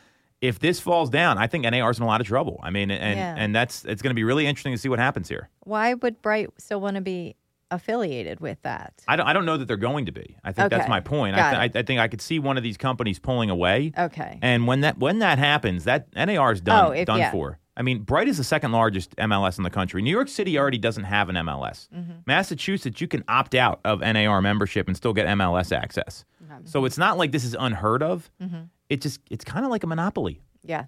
[0.41, 2.61] if this falls down, I think NAR's in a lot of trouble.
[2.63, 3.35] I mean, and Yeah.
[3.37, 5.49] and that's it's going to be really interesting to see what happens here.
[5.65, 7.35] Why would Bright still want to be
[7.71, 8.95] affiliated with that?
[9.09, 10.37] I don't I don't know that they're going to be.
[10.45, 11.37] I think that's my point.
[11.37, 13.93] I, th- I, I think I could see one of these companies pulling away.
[13.97, 14.39] Okay.
[14.43, 17.31] And when that when that happens, that NAR is done Oh, if- done yeah.
[17.31, 17.59] for.
[17.77, 20.03] I mean, Bright is the second largest MLS in the country.
[20.03, 21.89] New York City already doesn't have an MLS.
[21.91, 22.13] Mm-hmm.
[22.27, 26.25] Massachusetts, you can opt out of NAR membership and still get MLS access.
[26.65, 28.29] So it's not like this is unheard of.
[28.43, 28.63] Mm-hmm.
[28.89, 30.87] It just it's kind of like a monopoly, yeah,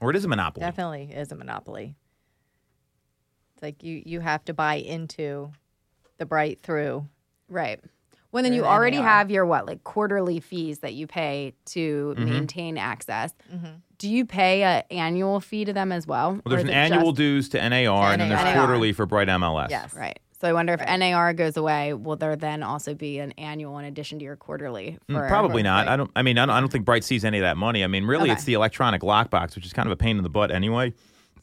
[0.00, 0.64] or it is a monopoly.
[0.66, 1.94] definitely is a monopoly.
[3.54, 5.52] It's like you you have to buy into
[6.24, 7.06] the Bright through.
[7.48, 7.80] Right.
[8.32, 9.06] Well, then you already NAR.
[9.06, 12.24] have your what, like quarterly fees that you pay to Mm-hmm.
[12.24, 13.32] maintain access.
[13.54, 13.66] Mm-hmm.
[13.98, 16.32] Do you pay an annual fee to them as well?
[16.32, 18.54] Well, there's an annual dues to NAR, and then there's NAR.
[18.56, 19.70] quarterly for Bright MLS.
[19.70, 19.94] Yes.
[19.94, 20.18] Right.
[20.40, 23.84] So I wonder if NAR goes away, will there then also be an annual in
[23.84, 24.98] addition to your quarterly?
[25.08, 25.86] Mm, Probably not.
[25.86, 25.92] right.
[25.92, 26.10] I don't.
[26.16, 27.84] I mean, I don't, I don't think Bright sees any of that money.
[27.84, 28.32] I mean, really, Okay.
[28.32, 30.92] it's the electronic lockbox, which is kind of a pain in the butt anyway.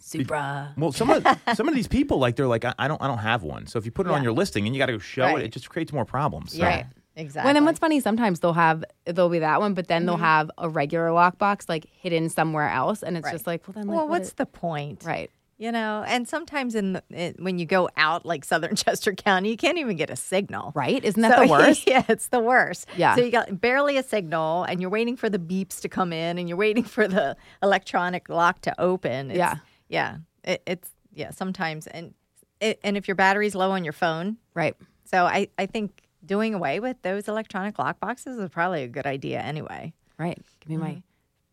[0.01, 0.73] Supra.
[0.77, 3.19] Well, some of some of these people, like they're like, I, I don't, I don't
[3.19, 3.67] have one.
[3.67, 5.39] So if you put it on your listing and you got to go show Right.
[5.39, 6.53] it, it just creates more problems.
[6.53, 6.63] So.
[6.63, 6.85] Right.
[7.15, 7.45] Exactly.
[7.47, 10.23] Well, then what's funny, sometimes they'll have, they'll be that one, but then they'll mm-hmm.
[10.23, 13.03] have a regular lockbox like hidden somewhere else.
[13.03, 13.33] And it's Right.
[13.33, 15.03] just like, well, then, like, well, what what's is- the point?
[15.05, 15.29] right?
[15.57, 19.49] You know, and sometimes in, the, in when you go out like Southern Chester County,
[19.49, 20.71] you can't even get a signal.
[20.73, 21.03] Right?
[21.05, 21.83] Isn't that So, the worst?
[21.87, 22.87] yeah, it's the worst.
[22.97, 23.15] Yeah.
[23.15, 26.39] So you got barely a signal, and you're waiting for the beeps to come in,
[26.39, 29.29] and you're waiting for the electronic lock to open.
[29.31, 29.57] It's, Yeah.
[29.91, 30.17] Yeah.
[30.43, 31.29] It, it's yeah.
[31.31, 32.13] Sometimes, and
[32.59, 34.75] it, and if your battery's low on your phone, Right.
[35.05, 39.05] so I I think doing away with those electronic lock boxes is probably a good
[39.05, 39.93] idea anyway.
[40.17, 40.39] Right.
[40.61, 41.01] Give me my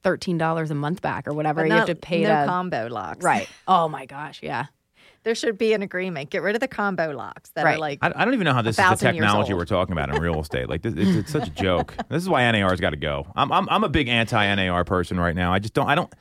[0.04, 1.72] $13 a month back or whatever Mm-hmm.
[1.72, 2.46] You have to pay no to.
[2.46, 3.24] combo locks.
[3.24, 3.48] right.
[3.66, 4.40] Oh my gosh.
[4.42, 4.66] Yeah.
[5.24, 6.30] There should be an agreement.
[6.30, 8.62] Get rid of the combo locks that are like I, I don't even know how
[8.62, 10.68] this is the technology we're talking about in real estate.
[10.68, 11.94] Like this, it's, it's such a joke.
[12.08, 13.26] This is why NAR's got to go.
[13.34, 15.52] I'm, I'm I'm a big anti NAR person right now.
[15.52, 15.88] I just don't.
[15.88, 16.12] I don't.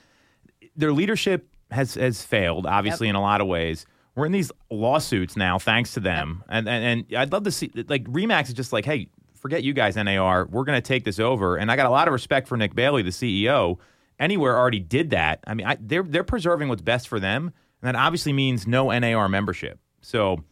[0.76, 3.86] Their leadership has has failed, obviously, in a lot of ways.
[4.16, 7.72] We're in these lawsuits now, thanks to them, and, and and I'd love to see
[7.88, 10.46] like Remax is just like, hey, forget you guys, NAR.
[10.48, 12.74] We're going to take this over, and I got a lot of respect for Nick
[12.76, 13.78] Bailey, the CEO.
[14.20, 15.42] Anywhere already did that.
[15.46, 18.90] I mean, I, they're they're preserving what's best for them, and that obviously means no
[18.98, 19.80] NAR membership.
[20.02, 20.44] So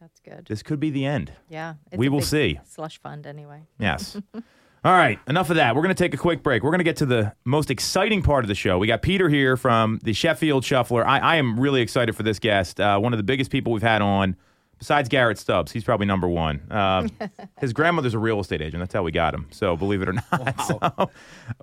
[0.00, 0.46] that's good.
[0.48, 1.32] this could be the end.
[1.48, 1.74] Yeah.
[1.94, 2.58] We will see.
[2.64, 3.64] Slush fund anyway.
[3.78, 4.16] Yes.
[4.84, 5.74] All right, enough of that.
[5.74, 6.62] We're going to take a quick break.
[6.62, 8.76] We're going to get to the most exciting part of the show.
[8.76, 11.06] We got Peter here from the Sheffield Shuffler.
[11.06, 12.78] I, I am really excited for this guest.
[12.78, 14.36] Uh, one of the biggest people we've had on,
[14.78, 15.72] besides Garrett Stubbs.
[15.72, 16.70] He's probably number one.
[16.70, 17.08] Uh,
[17.60, 18.78] his grandmother's a real estate agent.
[18.82, 19.46] That's how we got him.
[19.52, 20.54] So believe it or not.
[20.66, 21.10] So,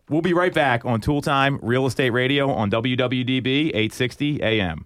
[0.09, 4.85] we'll be right back on Toole Time Real Estate Radio on WWDB 860 AM.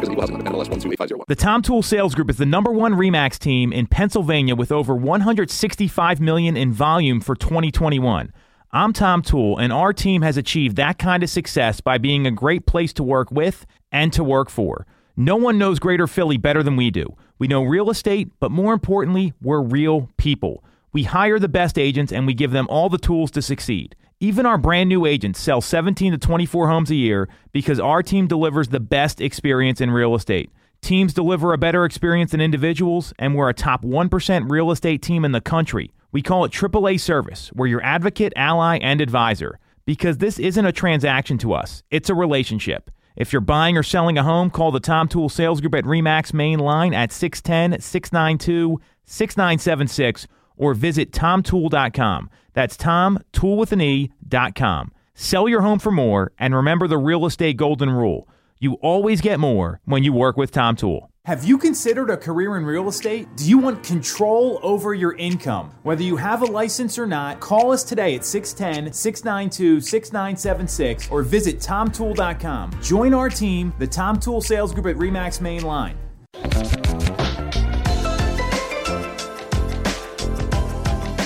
[0.01, 0.51] Mortgage America's equal housing lender.
[0.51, 1.25] NMLS 128501.
[1.27, 4.95] The Tom Toole Sales Group is the number one Remax team in Pennsylvania with over
[4.95, 8.33] 165 million in volume for 2021.
[8.73, 12.31] I'm Tom Toole, and our team has achieved that kind of success by being a
[12.31, 14.87] great place to work with and to work for.
[15.17, 17.17] No one knows Greater Philly better than we do.
[17.37, 20.63] We know real estate, but more importantly, we're real people.
[20.93, 23.95] We hire the best agents and we give them all the tools to succeed.
[24.23, 28.27] Even our brand new agents sell 17 to 24 homes a year because our team
[28.27, 30.51] delivers the best experience in real estate.
[30.79, 35.25] Teams deliver a better experience than individuals, and we're a top 1% real estate team
[35.25, 35.91] in the country.
[36.11, 37.51] We call it AAA service.
[37.55, 39.57] We're your advocate, ally, and advisor
[39.87, 42.91] because this isn't a transaction to us, it's a relationship.
[43.15, 46.31] If you're buying or selling a home, call the Tom Toole Sales Group at REMAX
[46.31, 50.27] main line at 610 692 6976
[50.61, 52.29] or visit tomtoole.com.
[52.53, 54.91] That's Tom, tool with an E, dot com.
[55.13, 58.27] Sell your home for more and remember the real estate golden rule.
[58.59, 61.09] You always get more when you work with Tom Toole.
[61.25, 63.27] Have you considered a career in real estate?
[63.35, 65.71] Do you want control over your income?
[65.83, 71.21] Whether you have a license or not, call us today at 610 692 6976 or
[71.21, 72.71] visit tomtoole.com.
[72.81, 75.97] Join our team, the Tom Toole Sales Group at REMAX Main Line.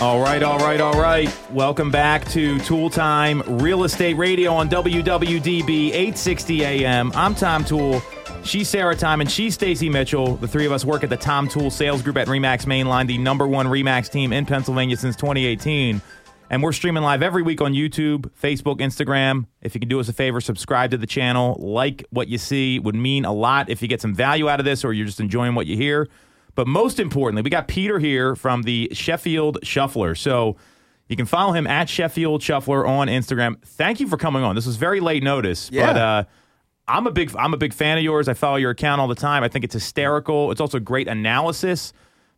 [0.05, 1.35] All right, all right, all right.
[1.49, 7.11] Welcome back to Toole Time Real Estate Radio on WWDB 860 AM.
[7.15, 8.03] I'm Tom Toole.
[8.43, 10.35] She's Sarah Tymon and she's Stacey Mitchell.
[10.35, 13.17] The three of us work at the Tom Toole Sales Group at Remax Mainline, the
[13.17, 15.99] number one Remax team in Pennsylvania since 2018.
[16.51, 19.47] And we're streaming live every week on YouTube, Facebook, Instagram.
[19.63, 22.75] If you can do us a favor, subscribe to the channel, like what you see.
[22.75, 25.07] It would mean a lot if you get some value out of this or you're
[25.07, 26.07] just enjoying what you hear.
[26.55, 30.15] But most importantly, we got Peter here from the Sheffield Shuffler.
[30.15, 30.55] So
[31.09, 33.61] you can follow him at Sheffield Shuffler on Instagram.
[33.63, 34.55] Thank you for coming on.
[34.55, 35.87] This was very late notice, Yeah.
[35.93, 36.23] but uh,
[36.87, 38.27] I'm a big I'm a big fan of yours.
[38.29, 39.43] I follow your account all the time.
[39.43, 40.51] I think it's hysterical.
[40.51, 41.93] It's also great analysis.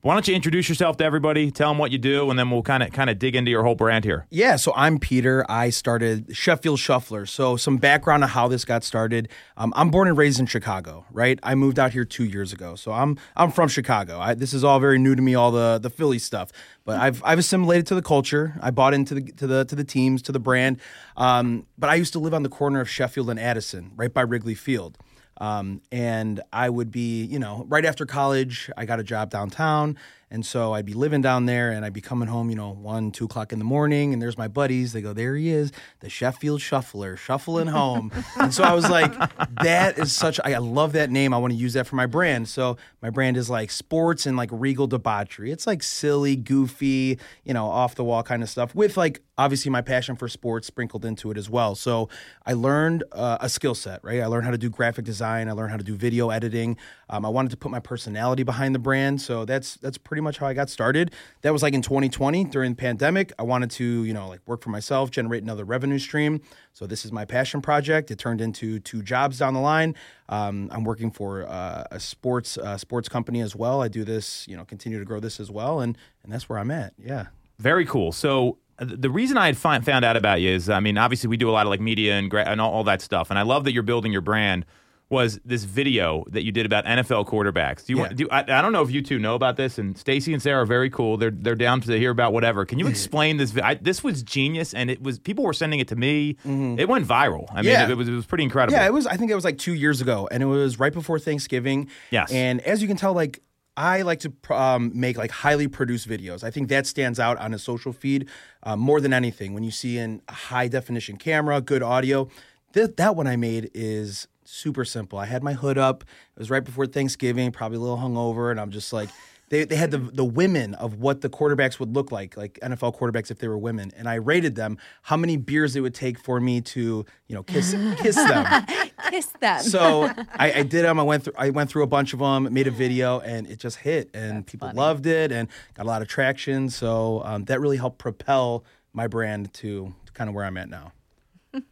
[0.08, 1.52] Why don't you introduce yourself to everybody?
[1.52, 3.66] Tell them what you do, and then we'll kind of kind of dig into your
[3.66, 4.26] whole brand here.
[4.30, 5.46] Yeah, so I'm Peter.
[5.52, 7.26] I started Sheffield Shuffler.
[7.26, 9.28] So some background on how this got started.
[9.58, 11.38] Um, I'm born and raised in Chicago, right?
[11.44, 14.18] I moved out here two years ago, so I'm I'm from Chicago.
[14.18, 16.54] I, this is all very new to me, all the the Philly stuff.
[16.86, 18.58] But I've I've assimilated to the culture.
[18.62, 20.80] I bought into the to the to the teams, to the brand.
[21.18, 24.22] Um, but I used to live on the corner of Sheffield and Addison, right by
[24.22, 24.98] Wrigley Field.
[25.40, 29.98] Um, and I would be, you know, right after college, I got a job downtown.
[30.30, 33.12] And so I'd be living down there and I'd be coming home, you know, one,
[33.12, 34.14] two o'clock in the morning.
[34.14, 34.94] And there's my buddies.
[34.94, 35.72] They go, there he is,
[36.02, 38.12] the Sheffield Shuffler, shuffling home.
[38.40, 39.14] and so I was like,
[39.62, 41.34] that is such, I love that name.
[41.34, 42.50] I want to use that for my brand.
[42.50, 45.52] So my brand is like sports and like regal debauchery.
[45.52, 49.70] It's like silly, goofy, you know, off the wall kind of stuff with like obviously
[49.70, 51.76] my passion for sports sprinkled into it as well.
[51.76, 52.10] So
[52.46, 54.22] I learned uh, a skill set, right?
[54.22, 55.48] I learned how to do graphic design.
[55.48, 56.78] I learned how to do video editing.
[57.10, 59.22] Um, I wanted to put my personality behind the brand.
[59.22, 61.12] So that's that's pretty much how I got started.
[61.42, 63.32] That was like in 2020 during the pandemic.
[63.40, 66.42] I wanted to, you know, like work for myself, generate another revenue stream.
[66.74, 68.12] So this is my passion project.
[68.12, 69.96] It turned into two jobs down the line.
[70.30, 73.82] Um, I'm working for uh, a sports uh, sports company as well.
[73.82, 76.60] I do this, you know, continue to grow this as well, and and that's where
[76.60, 76.94] I'm at.
[76.98, 77.28] Yeah.
[77.60, 78.12] Very cool.
[78.12, 81.30] So uh, the reason I had find, found out about you is, I mean, obviously
[81.30, 83.40] we do a lot of like media and gra- and all, all that stuff, and
[83.40, 84.66] I love that you're building your brand.
[85.10, 87.86] Was this video that you did about NFL quarterbacks?
[87.86, 88.04] Do you Yeah.
[88.04, 88.16] want?
[88.18, 90.64] Do I, I don't know if you two know about this, and Stacey and Sarah
[90.64, 91.16] are very cool.
[91.16, 92.66] They're they're down to hear about whatever.
[92.66, 93.58] Can you explain this?
[93.58, 96.36] I, this was genius, and it was people were sending it to me.
[96.44, 97.46] It went viral.
[97.52, 97.68] I mean, Mm-hmm.
[97.68, 97.84] Yeah.
[97.86, 98.78] it, it was it was pretty incredible.
[98.78, 99.08] Yeah, it was.
[99.08, 101.90] I think it was like two years ago, and it was right before Thanksgiving.
[102.12, 102.30] Yes.
[102.32, 103.42] And as you can tell, like
[103.78, 106.44] I like to um, make like highly produced videos.
[106.44, 108.28] I think that stands out on a social feed
[108.64, 109.54] uh, more than anything.
[109.54, 112.28] When you see in a high definition camera, good audio,
[112.74, 115.20] Th- that one I made is super simple.
[115.20, 116.04] I had my hood up.
[116.04, 119.10] It was right before Thanksgiving, probably a little hungover, and I'm just like.
[119.50, 122.98] They, they had the the women of what the quarterbacks would look like, like NFL
[122.98, 126.20] quarterbacks if they were women, and I rated them how many beers it would take
[126.20, 128.66] for me to, you know, kiss kiss them.
[129.10, 129.62] Kiss them.
[129.62, 131.00] So I, I did them.
[131.00, 131.34] I went through.
[131.38, 132.52] I went through a bunch of them.
[132.52, 136.02] Made a video, and it just hit, and people loved it, and got a lot
[136.02, 136.70] of traction.
[136.70, 140.70] So um, that really helped propel my brand to, to kind of where I'm at
[140.70, 140.92] now.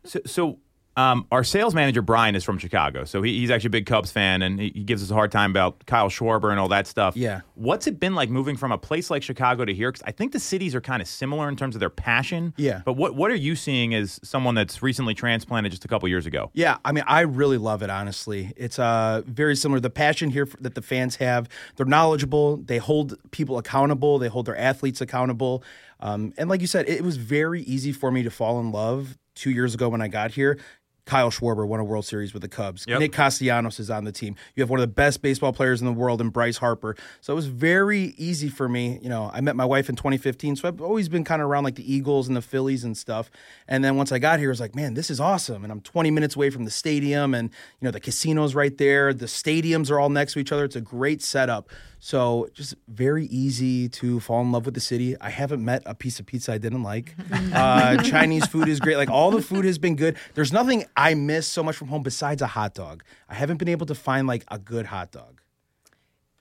[0.05, 0.59] So, so
[0.97, 4.11] um, our sales manager Brian is from Chicago, so he, he's actually a big Cubs
[4.11, 6.87] fan, and he, he gives us a hard time about Kyle Schwarber and all that
[6.87, 7.17] stuff.
[7.17, 7.41] Yeah.
[7.55, 9.91] what's it been like moving from a place like Chicago to here?
[9.91, 12.53] Because I think the cities are kind of similar in terms of their passion.
[12.57, 12.81] Yeah.
[12.85, 16.25] but what what are you seeing as someone that's recently transplanted just a couple years
[16.25, 16.49] ago?
[16.53, 17.89] Yeah, I mean, I really love it.
[17.89, 19.79] Honestly, it's uh very similar.
[19.79, 22.57] The passion here f- that the fans have, they're knowledgeable.
[22.57, 24.17] They hold people accountable.
[24.19, 25.63] They hold their athletes accountable.
[25.99, 29.17] Um, and like you said, it was very easy for me to fall in love
[29.33, 30.57] two years ago when I got here.
[31.05, 32.85] Kyle Schwarber won a World Series with the Cubs.
[32.87, 32.99] Yep.
[32.99, 34.35] Nick Castellanos is on the team.
[34.55, 36.95] You have one of the best baseball players in the world in Bryce Harper.
[37.21, 38.99] So it was very easy for me.
[39.01, 41.63] You know, I met my wife in 2015, so I've always been kind of around
[41.63, 43.29] like the Eagles and the Phillies and stuff.
[43.67, 45.63] And then once I got here, I was like, man, this is awesome.
[45.63, 47.49] And I'm 20 minutes away from the stadium, and
[47.79, 49.13] you know the casino's right there.
[49.13, 50.65] The stadiums are all next to each other.
[50.65, 51.69] It's a great setup.
[52.05, 55.19] So just very easy to fall in love with the city.
[55.19, 57.15] I haven't met a piece of pizza I didn't like.
[57.55, 58.97] Uh, Chinese food is great.
[58.97, 60.17] Like all the food has been good.
[60.33, 63.03] There's nothing I miss so much from home besides a hot dog.
[63.29, 65.41] I haven't been able to find like a good hot dog.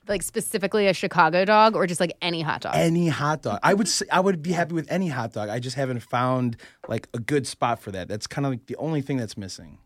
[0.07, 2.73] like specifically a Chicago dog or just like any hot dog?
[2.75, 3.59] Any hot dog.
[3.63, 5.49] I would say, I would be happy with any hot dog.
[5.49, 6.57] I just haven't found
[6.87, 8.07] like a good spot for that.
[8.07, 9.79] That's kind of like the only thing that's missing.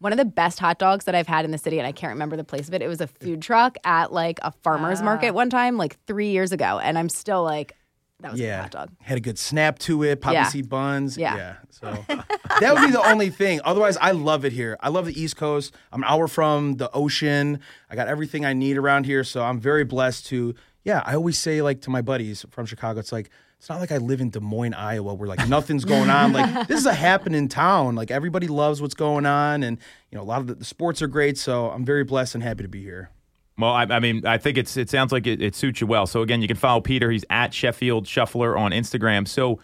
[0.00, 2.10] One of the best hot dogs that I've had in the city, and I can't
[2.10, 2.82] remember the place of it.
[2.82, 5.04] It was a food truck at like a farmer's ah.
[5.04, 7.76] market one time, like three years ago, and I'm still like,
[8.20, 8.90] that was a Yeah, hot dog.
[9.00, 10.20] had a good snap to it.
[10.20, 10.48] Poppy Yeah.
[10.48, 11.16] seed buns.
[11.18, 11.56] Yeah.
[11.70, 13.60] So that would be the only thing.
[13.64, 14.76] Otherwise, I love it here.
[14.80, 15.74] I love the East Coast.
[15.92, 17.60] I'm an hour from the ocean.
[17.90, 19.24] I got everything I need around here.
[19.24, 20.54] So I'm very blessed to.
[20.82, 23.30] Yeah, I always say like to my buddies from Chicago, it's like
[23.60, 26.32] it's not like I live in Des Moines, Iowa, where like nothing's going on.
[26.32, 27.94] Like this is a happening town.
[27.94, 29.76] Like everybody loves what's going on, and
[30.10, 31.36] you know a lot of the, the sports are great.
[31.36, 33.10] So I'm very blessed and happy to be here.
[33.58, 36.06] Well, I, I mean, I think it's it sounds like it, it suits you well.
[36.06, 37.10] So again, you can follow Peter.
[37.10, 39.28] He's at Sheffield Shuffler on Instagram.
[39.28, 39.60] So,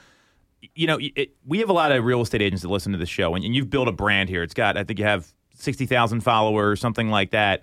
[0.75, 3.07] you know, it, we have a lot of real estate agents that listen to the
[3.07, 4.43] show, and, and you've built a brand here.
[4.43, 7.63] It's got, I think, you have sixty thousand followers, something like that.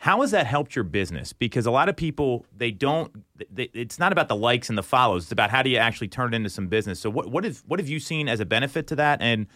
[0.00, 1.34] How has that helped your business?
[1.34, 3.12] Because a lot of people they don't.
[3.52, 5.24] They, it's not about the likes and the follows.
[5.24, 6.98] It's about how do you actually turn it into some business.
[6.98, 9.20] So, what what have what have you seen as a benefit to that?
[9.20, 9.46] And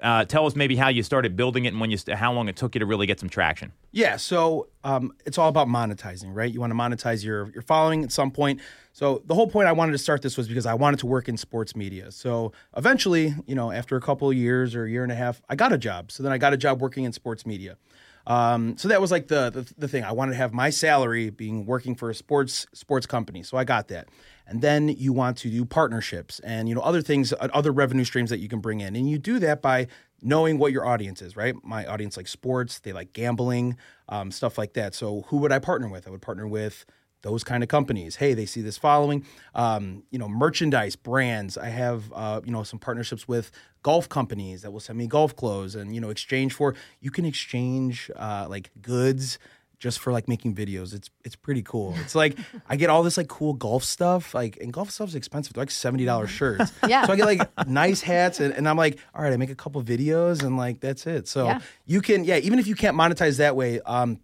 [0.00, 2.54] uh, tell us maybe how you started building it and when you how long it
[2.54, 3.72] took you to really get some traction.
[3.90, 6.52] Yeah, so um, it's all about monetizing, right?
[6.54, 8.60] You want to monetize your your following at some point.
[8.92, 11.28] So the whole point I wanted to start this was because I wanted to work
[11.28, 12.12] in sports media.
[12.12, 15.42] So eventually, you know, after a couple of years or a year and a half,
[15.48, 16.12] I got a job.
[16.12, 17.76] So then I got a job working in sports media.
[18.26, 20.04] Um, so that was like the, the the thing.
[20.04, 23.42] I wanted to have my salary being working for a sports sports company.
[23.42, 24.08] So I got that.
[24.46, 28.04] And then you want to do partnerships and you know other things, uh, other revenue
[28.04, 29.86] streams that you can bring in, and you do that by
[30.22, 31.36] knowing what your audience is.
[31.36, 33.76] Right, my audience likes sports, they like gambling,
[34.08, 34.94] um, stuff like that.
[34.94, 36.06] So who would I partner with?
[36.06, 36.84] I would partner with
[37.22, 38.16] those kind of companies.
[38.16, 39.24] Hey, they see this following.
[39.54, 41.58] Um, you know, merchandise brands.
[41.58, 43.50] I have uh, you know some partnerships with
[43.82, 46.74] golf companies that will send me golf clothes and you know exchange for.
[47.00, 49.38] You can exchange uh, like goods
[49.78, 50.92] just for like making videos.
[50.94, 51.94] It's it's pretty cool.
[52.00, 54.34] It's like I get all this like cool golf stuff.
[54.34, 55.54] Like and golf stuff's expensive.
[55.54, 56.70] They're like seventy dollars shirts.
[56.86, 57.06] Yeah.
[57.06, 59.54] So I get like nice hats and, and I'm like, all right, I make a
[59.54, 61.28] couple videos and like that's it.
[61.28, 61.60] So Yeah.
[61.86, 64.20] you can yeah, even if you can't monetize that way, um,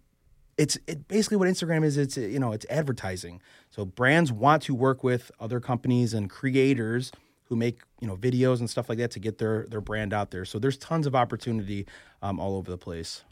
[0.57, 1.97] it's it basically what Instagram is.
[1.97, 3.41] It's you know it's advertising.
[3.69, 7.11] So brands want to work with other companies and creators
[7.45, 10.31] who make you know videos and stuff like that to get their their brand out
[10.31, 10.45] there.
[10.45, 11.85] So there's tons of opportunity
[12.21, 13.23] um, all over the place.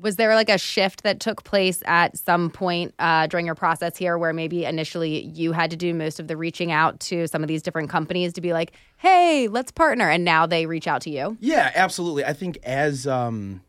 [0.00, 3.96] Was there like a shift that took place at some point uh, during your process
[3.96, 7.42] here where maybe initially you had to do most of the reaching out to some
[7.42, 10.08] of these different companies to be like, hey, let's partner.
[10.08, 11.36] And now they reach out to you?
[11.40, 12.24] Yeah, absolutely.
[12.24, 13.60] I think as um,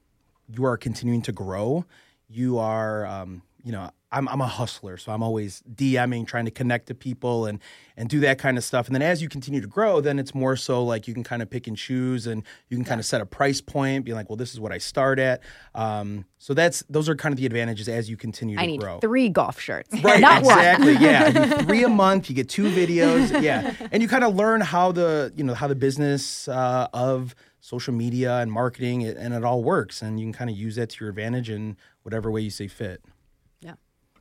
[0.53, 1.85] you are continuing to grow,
[2.29, 6.51] you are, um, you know, I'm, I'm a hustler, so I'm always DMing, trying to
[6.51, 7.59] connect to people and
[7.95, 8.87] and do that kind of stuff.
[8.87, 11.41] And then as you continue to grow, then it's more so like you can kind
[11.43, 14.27] of pick and choose, and you can kind of set a price point, be like,
[14.29, 15.41] well, this is what I start at.
[15.75, 18.79] Um, so that's those are kind of the advantages as you continue to I need
[18.79, 18.97] grow.
[18.99, 20.57] three golf shirts, Right, not one.
[20.57, 20.93] exactly.
[20.93, 22.29] Yeah, three a month.
[22.29, 23.39] You get two videos.
[23.43, 27.35] Yeah, and you kind of learn how the you know how the business uh, of
[27.59, 30.89] social media and marketing and it all works, and you can kind of use that
[30.91, 33.01] to your advantage in whatever way you see fit.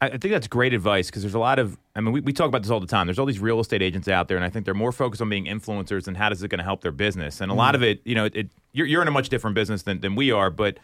[0.01, 2.32] I I think that's great advice because there's a lot of, I mean, we, we
[2.32, 3.07] talk about this all the time.
[3.07, 5.28] There's all these real estate agents out there, and I think they're more focused on
[5.28, 7.41] being influencers and how does it going to help their business.
[7.41, 7.91] And a lot of mm-hmm.
[7.91, 10.30] it, you know, it, it, you're, you're in a much different business than, than we
[10.30, 10.78] are, but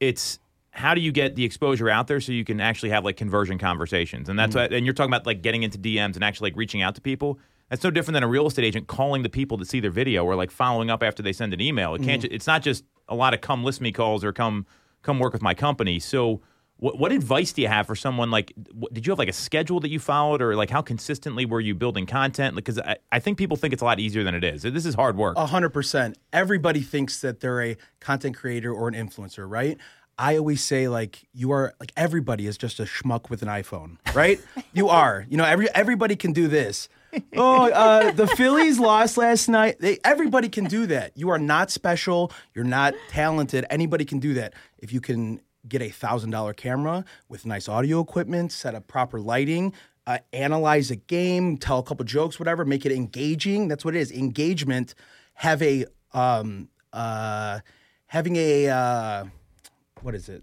[0.00, 0.38] it's
[0.70, 3.58] how do you get the exposure out there so you can actually have like conversion
[3.58, 4.28] conversations?
[4.28, 4.72] And that's mm-hmm.
[4.72, 7.00] what, and you're talking about like getting into DMs and actually like reaching out to
[7.00, 7.38] people.
[7.72, 10.26] That's no different than a real estate agent calling the people to see their video
[10.26, 11.94] or like following up after they send an email.
[11.94, 12.20] It can't.
[12.20, 12.28] Mm-hmm.
[12.28, 14.66] ju- It's not just a lot of come list me calls or come
[15.00, 15.98] come work with my company.
[15.98, 16.42] So,
[16.76, 18.52] what, what advice do you have for someone like?
[18.74, 21.60] What, did you have like a schedule that you followed, or like how consistently were
[21.60, 22.54] you building content?
[22.56, 24.60] Because I, I think people think it's a lot easier than it is.
[24.60, 25.38] This is hard work.
[25.38, 26.18] A hundred percent.
[26.30, 29.78] Everybody thinks that they're a content creator or an influencer, right?
[30.18, 33.96] I always say like you are like everybody is just a schmuck with an iPhone,
[34.14, 34.38] right?
[34.74, 35.24] you are.
[35.30, 36.90] You know, every everybody can do this.
[37.36, 39.78] Oh, uh, the Phillies lost last night.
[39.80, 41.12] They, everybody can do that.
[41.16, 42.32] You are not special.
[42.54, 43.66] You're not talented.
[43.70, 48.00] Anybody can do that if you can get a thousand dollar camera with nice audio
[48.00, 49.72] equipment, set up proper lighting,
[50.06, 53.68] uh, analyze a game, tell a couple jokes, whatever, make it engaging.
[53.68, 54.10] That's what it is.
[54.10, 54.94] Engagement.
[55.34, 57.60] Have a um uh
[58.06, 59.24] having a uh
[60.02, 60.42] what is it?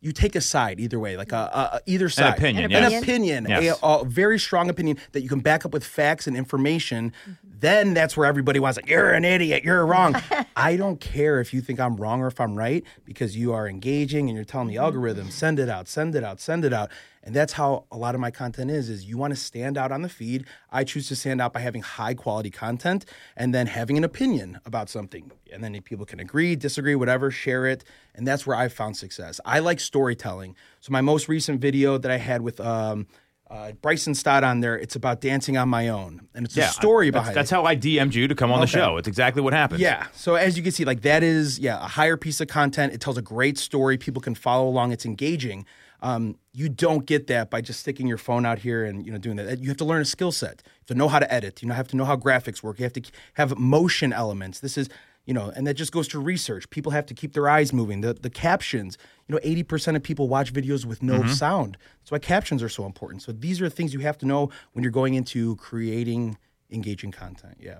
[0.00, 2.28] You take a side either way, like a, a, a- either side.
[2.28, 3.02] an opinion, An yes.
[3.02, 3.78] opinion, Yes.
[3.82, 7.12] a, a very strong opinion that you can back up with facts and information.
[7.22, 7.32] Mm-hmm.
[7.60, 10.14] Then that's where everybody wants like, you're an idiot, you're wrong.
[10.56, 13.68] I don't care if you think I'm wrong or if I'm right because you are
[13.68, 14.84] engaging and you're telling the mm-hmm.
[14.84, 16.90] algorithm, send it out, send it out, send it out.
[17.22, 19.92] And that's how a lot of my content is, is you want to stand out
[19.92, 20.46] on the feed.
[20.70, 23.04] I choose to stand out by having high quality content
[23.36, 25.32] and then having an opinion about something.
[25.52, 27.84] And then people can agree, disagree, whatever, share it.
[28.14, 29.40] And that's where I've found success.
[29.44, 30.56] I like storytelling.
[30.80, 33.06] So my most recent video that I had with um,
[33.50, 36.28] uh, Bryson Stott on there, it's about dancing on my own.
[36.34, 37.54] And it's a story that's, behind That's it.
[37.54, 38.96] how I DM'd you to come on the show.
[38.98, 39.80] It's exactly what happened.
[39.80, 40.06] Yeah.
[40.12, 42.92] So as you can see, like that is yeah a higher piece of content.
[42.92, 43.96] It tells a great story.
[43.96, 44.92] People can follow along.
[44.92, 45.64] It's engaging.
[46.00, 49.18] Um, you don't get that by just sticking your phone out here and you know
[49.18, 49.58] doing that.
[49.60, 50.62] You have to learn a skill set.
[50.64, 51.62] You have to know how to edit.
[51.62, 52.78] You know have to know how graphics work.
[52.78, 53.02] You have to
[53.34, 54.60] have motion elements.
[54.60, 54.88] This is
[55.28, 56.70] you know, and that just goes to research.
[56.70, 58.00] People have to keep their eyes moving.
[58.00, 58.96] The the captions.
[59.26, 61.76] You know, eighty percent of people watch videos with no sound.
[62.00, 63.22] That's why captions are so important.
[63.22, 66.38] So these are things you have to know when you're going into creating
[66.70, 67.58] engaging content.
[67.60, 67.78] Yeah.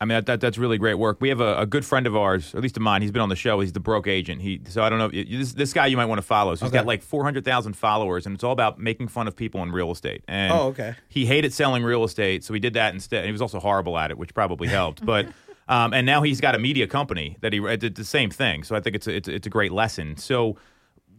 [0.00, 1.20] I mean, that, that, that's really great work.
[1.20, 3.02] We have a, a good friend of ours, at least of mine.
[3.02, 3.58] He's been on the show.
[3.60, 4.40] He's the broke agent.
[4.40, 5.08] He so I don't know.
[5.08, 6.54] This, this guy you might want to follow.
[6.54, 9.34] So he's got like four hundred thousand followers, and it's all about making fun of
[9.34, 10.22] people in real estate.
[10.28, 10.94] And Oh, okay.
[11.08, 13.18] He hated selling real estate, so he did that instead.
[13.18, 15.04] And he was also horrible at it, which probably helped.
[15.04, 15.26] But
[15.68, 18.62] um, and now he's got a media company that he did the same thing.
[18.62, 20.16] So I think it's a, it's, it's a great lesson.
[20.16, 20.56] So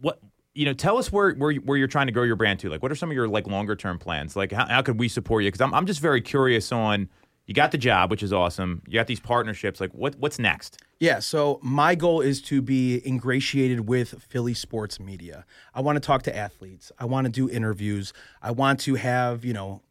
[0.00, 0.20] what
[0.54, 2.82] you know tell us where, where where you're trying to grow your brand to like
[2.82, 5.44] what are some of your like longer term plans like how, how could we support
[5.44, 7.08] you because I'm, I'm just very curious on
[7.50, 8.80] you got the job, which is awesome.
[8.86, 9.80] You got these partnerships.
[9.80, 10.80] Like, what what's next?
[11.00, 15.44] Yeah, so my goal is to be ingratiated with Philly sports media.
[15.74, 16.92] I want to talk to athletes.
[16.96, 18.12] I want to do interviews.
[18.40, 19.82] I want to have, you know,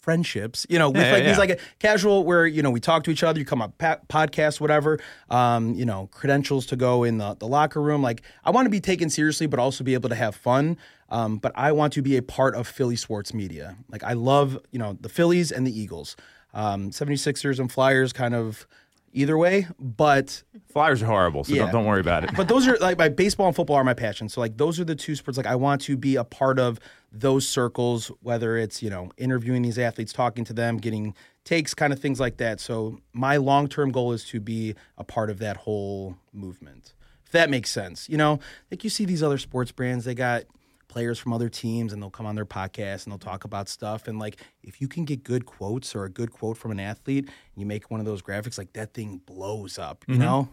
[0.00, 2.80] friendships, you know, with Yeah, like yeah, these like a casual where, you know, we
[2.80, 4.98] talk to each other, you come up pa- podcast, whatever,
[5.30, 8.02] um, you know, credentials to go in the, the locker room.
[8.02, 10.76] Like I want to be taken seriously, but also be able to have fun.
[11.08, 13.78] Um, but I want to be a part of Philly sports media.
[13.90, 16.16] Like I love, you know, the Phillies and the Eagles.
[16.54, 18.66] Um, 76ers and Flyers kind of
[19.14, 20.42] either way, but
[20.72, 21.62] Flyers are horrible, so Yeah.
[21.64, 22.30] don't, don't worry about it.
[22.36, 24.28] but those are like my baseball and football are my passion.
[24.28, 26.78] So like those are the two sports like I want to be a part of
[27.12, 31.92] those circles, whether it's, you know, interviewing these athletes, talking to them, getting takes, kind
[31.92, 32.58] of things like that.
[32.60, 36.94] So my long term goal is to be a part of that whole movement.
[37.26, 38.08] If that makes sense.
[38.08, 38.40] You know,
[38.70, 40.44] like you see these other sports brands, they got
[40.92, 44.08] players from other teams and they'll come on their podcast and they'll talk about stuff
[44.08, 47.24] and like if you can get good quotes or a good quote from an athlete
[47.24, 50.48] and you make one of those graphics like that thing blows up you know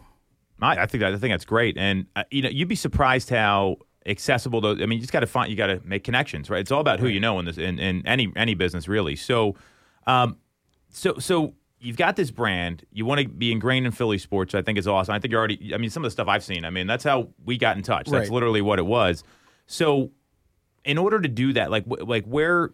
[0.62, 3.30] I, I think that, I think that's great, and uh, you know, you'd be surprised
[3.30, 3.76] how
[4.06, 4.80] accessible those.
[4.80, 6.60] I mean, you just got to find, you got to make connections, right?
[6.60, 9.16] It's all about who you know in this, in, in any any business, really.
[9.16, 9.56] So,
[10.06, 10.36] um,
[10.90, 12.84] so so you've got this brand.
[12.92, 14.54] You want to be ingrained in Philly sports.
[14.54, 15.14] I think is awesome.
[15.14, 15.74] I think you're already.
[15.74, 16.64] I mean, some of the stuff I've seen.
[16.64, 18.06] I mean, that's how we got in touch.
[18.06, 18.30] That's Right.
[18.30, 19.24] literally what it was.
[19.66, 20.10] So,
[20.84, 22.70] in order to do that, like wh- like where.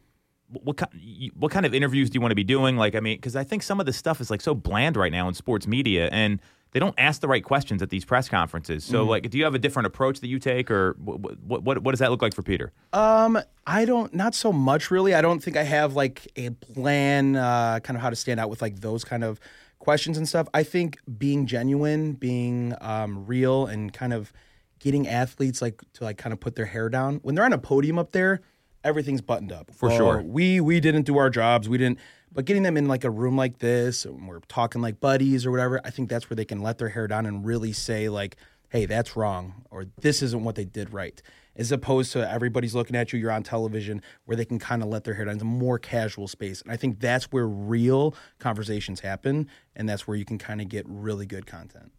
[0.49, 0.93] What kind,
[1.35, 2.77] what kind of interviews do you want to be doing?
[2.77, 5.11] Like, I mean, because I think some of this stuff is like so bland right
[5.11, 6.41] now in sports media, and
[6.71, 8.85] they don't ask the right questions at these press conferences.
[8.85, 11.79] So, like, do you have a different approach that you take, or what, what, what,
[11.83, 12.73] what does that look like for Peter?
[12.93, 15.17] Um, I don't, not so much really.
[15.17, 18.49] I don't think I have like a plan, uh, kind of how to stand out
[18.49, 19.41] with like those kind of
[19.81, 20.47] questions and stuff.
[20.55, 24.33] I think being genuine, being um, real, and kind of
[24.79, 27.59] getting athletes like to like kind of put their hair down when they're on a
[27.59, 28.41] podium up there.
[28.85, 30.23] Everything's buttoned up For Or, sure.
[30.23, 31.69] We we didn't do our jobs.
[31.69, 31.99] We didn't.
[32.33, 35.51] But getting them in like a room like this, and we're talking like buddies or
[35.51, 35.81] whatever.
[35.85, 38.37] I think that's where they can let their hair down and really say like,
[38.69, 41.21] "Hey, that's wrong," or "This isn't what they did right."
[41.57, 44.89] As opposed to everybody's looking at you, you're on television, where they can kind of
[44.91, 45.35] let their hair down.
[45.35, 50.07] It's a more casual space, and I think that's where real conversations happen, and that's
[50.07, 51.93] where you can kind of get really good content.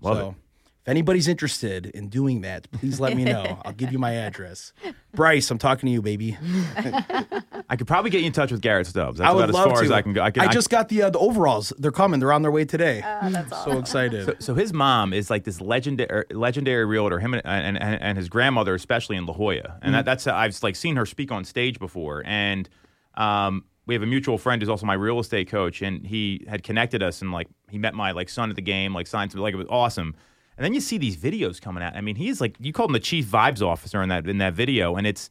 [0.00, 0.34] Love so, it.
[0.82, 3.60] If anybody's interested in doing that, please let me know.
[3.64, 4.72] I'll give you my address.
[5.14, 6.36] Bryce, I'm talking to you, baby.
[6.76, 9.18] I could probably get you in touch with Garrett Stubbs.
[9.18, 9.84] That's I would about love as far to.
[9.84, 10.22] as I can go.
[10.22, 11.72] I, can, I I- just got the uh, the overalls.
[11.78, 12.18] They're coming.
[12.18, 13.00] They're on their way today.
[13.00, 14.26] that's so excited.
[14.26, 17.20] So, so his mom is like this legendary legendary realtor.
[17.20, 20.60] Him and, and, and and his grandmother, especially in La Jolla, and that, that's I've
[20.64, 22.22] like seen her speak on stage before.
[22.26, 22.68] And
[23.14, 26.62] um, we have a mutual friend who's also my real estate coach, and he had
[26.64, 29.40] connected us, and like he met my like son at the game, like signed to
[29.40, 30.16] like it was awesome.
[30.62, 31.96] And then you see these videos coming out.
[31.96, 34.54] I mean, he's like you called him the chief vibes officer in that in that
[34.54, 35.28] video, and it's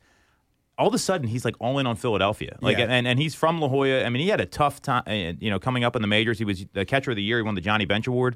[0.78, 2.58] all of a sudden he's like all in on Philadelphia.
[2.60, 2.88] Like Yeah.
[2.90, 4.04] and, and he's from La Jolla.
[4.04, 6.38] I mean, he had a tough time, uh, you know, coming up in the majors.
[6.38, 7.38] He was the catcher of the year.
[7.38, 8.36] He won the Johnny Bench Award.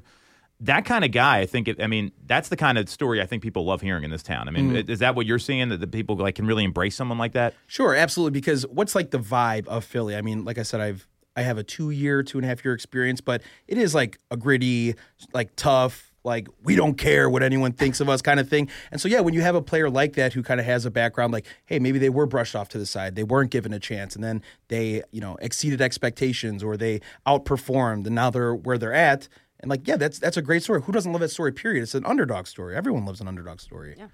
[0.60, 1.68] That kind of guy, I think.
[1.68, 4.22] It, I mean, that's the kind of story I think people love hearing in this
[4.22, 4.48] town.
[4.48, 4.90] I mean, Mm-hmm.
[4.90, 7.52] is that what you're seeing that the people like can really embrace someone like that?
[7.66, 8.30] Sure, absolutely.
[8.40, 10.16] Because what's like the vibe of Philly?
[10.16, 12.64] I mean, like I said, I've I have a two year, two and a half
[12.64, 14.94] year experience, but it is like a gritty,
[15.34, 18.68] like tough, like we don't care what anyone thinks of us kind of thing.
[18.90, 20.90] And so yeah, when you have a player like that who kind of has a
[20.90, 23.78] background, like hey, maybe they were brushed off to the side, they weren't given a
[23.78, 28.76] chance, and then they you know exceeded expectations or they outperformed, and now they're where
[28.76, 29.28] they're at.
[29.60, 30.82] And like yeah, that's that's a great story.
[30.82, 31.52] Who doesn't love that story?
[31.52, 31.82] Period.
[31.82, 32.76] It's an underdog story.
[32.76, 33.94] Everyone loves an underdog story.
[33.96, 34.08] Yeah.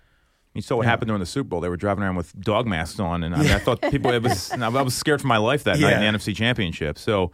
[0.55, 1.61] You saw what happened during the Super Bowl.
[1.61, 4.11] They were driving around with dog masks on, and I, mean, I thought people.
[4.13, 4.51] It was.
[4.53, 6.99] I was scared for my life that night in the NFC Championship.
[6.99, 7.33] So,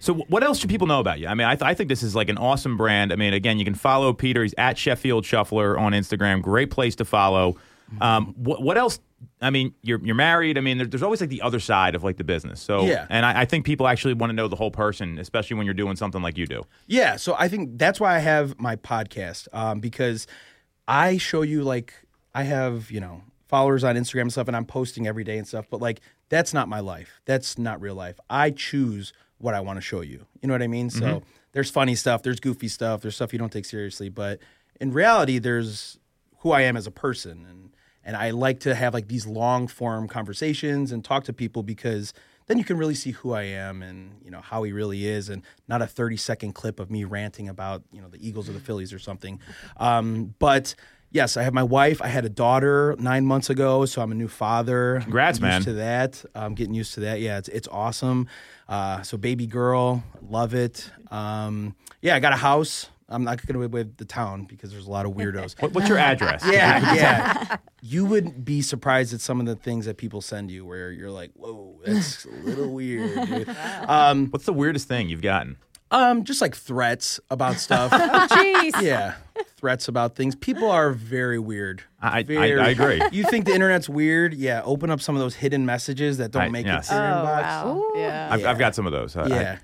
[0.00, 1.28] so what else should people know about you?
[1.28, 3.12] I mean, I, th- I think this is like an awesome brand.
[3.12, 4.42] I mean, again, you can follow Peter.
[4.42, 6.42] He's at Sheffield Shuffler on Instagram.
[6.42, 7.56] Great place to follow.
[8.00, 8.98] Um, what, what else?
[9.42, 10.56] I mean, you're you're married.
[10.56, 12.60] I mean, there, there's always like the other side of like the business.
[12.60, 13.06] So, Yeah.
[13.10, 15.74] and I, I think people actually want to know the whole person, especially when you're
[15.74, 16.62] doing something like you do.
[16.86, 20.26] Yeah, so I think that's why I have my podcast um, because
[20.88, 21.92] I show you like
[22.34, 25.46] I have you know followers on Instagram and stuff, and I'm posting every day and
[25.46, 25.66] stuff.
[25.68, 27.20] But like that's not my life.
[27.26, 28.18] That's not real life.
[28.30, 30.26] I choose what I want to show you.
[30.40, 30.90] You know what I mean?
[30.90, 31.22] So
[31.52, 34.38] there's funny stuff, there's goofy stuff, there's stuff you don't take seriously, but
[34.80, 35.98] in reality, there's
[36.38, 37.66] who I am as a person and.
[38.02, 42.14] And I like to have like these long form conversations and talk to people because
[42.46, 45.28] then you can really see who I am and you know how he really is,
[45.28, 48.52] and not a thirty second clip of me ranting about you know the Eagles or
[48.52, 49.38] the Phillies or something.
[49.76, 50.74] Um, but
[51.10, 52.00] yes, I have my wife.
[52.02, 55.00] I had a daughter nine months ago, so I'm a new father.
[55.02, 55.74] Congrats, Getting used man.
[55.74, 57.20] To that, I'm getting used to that.
[57.20, 58.28] Yeah, it's it's awesome.
[58.68, 60.90] Uh, so baby girl, love it.
[61.10, 62.88] Um, yeah, I got a house.
[63.12, 65.60] I'm not going to give away the town because there's a lot of weirdos.
[65.60, 66.44] What, what's your address?
[66.46, 67.56] yeah, yeah.
[67.82, 71.10] You would be surprised at some of the things that people send you where you're
[71.10, 73.48] like, whoa, that's a little weird.
[73.88, 75.56] Um, What's the weirdest thing you've gotten?
[75.90, 77.90] Um, just like threats about stuff.
[77.90, 78.80] Jeez.
[78.82, 79.14] yeah,
[79.56, 80.34] threats about things.
[80.36, 81.82] People are very weird.
[82.00, 83.00] I- I- Very- I agree.
[83.12, 84.34] You think the internet's weird?
[84.34, 86.86] Yeah, open up some of those hidden messages that don't I- make yes.
[86.86, 87.42] it to your Oh, inbox.
[87.42, 87.92] wow.
[87.96, 88.28] Yeah.
[88.32, 89.16] I've, I've got some of those.
[89.16, 89.58] I- I- Yeah.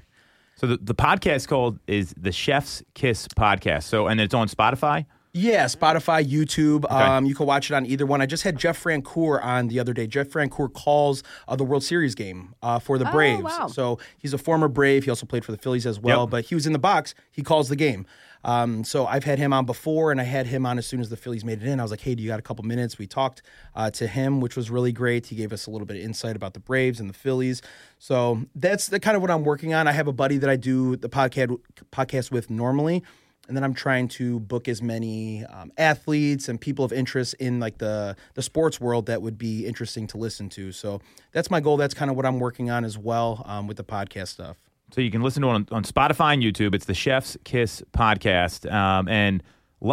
[0.56, 3.84] so the, the podcast called is the Chef's Kiss podcast.
[3.84, 5.06] So and it's on Spotify.
[5.36, 6.90] Yeah, Spotify, YouTube.
[6.90, 8.22] Um, you can watch it on either one.
[8.22, 10.06] I just had Jeff Francoeur on the other day.
[10.06, 13.42] Jeff Francoeur calls uh, the World Series game uh, for the Braves.
[13.42, 13.66] wow.
[13.66, 15.04] So he's a former Brave.
[15.04, 16.30] He also played for the Phillies as well, Yep.
[16.30, 17.14] but he was in the box.
[17.30, 18.06] He calls the game.
[18.44, 21.10] Um, so I've had him on before, and I had him on as soon as
[21.10, 21.80] the Phillies made it in.
[21.80, 23.42] I was like, "Hey, do you got a couple minutes?" We talked
[23.74, 25.26] uh, to him, which was really great.
[25.26, 27.60] He gave us a little bit of insight about the Braves and the Phillies.
[27.98, 29.88] So that's the kind of what I'm working on.
[29.88, 31.58] I have a buddy that I do the podcast
[31.90, 33.02] podcast with normally
[33.48, 37.60] and then I'm trying to book as many um, athletes and people of interest in
[37.60, 40.72] like the the sports world that would be interesting to listen to.
[40.72, 41.00] So
[41.32, 41.76] that's my goal.
[41.76, 44.56] That's kind of what I'm working on as well um, with the podcast stuff.
[44.92, 46.74] So you can listen to it on, on Spotify and YouTube.
[46.74, 49.42] It's the Chef's Kiss podcast, um, and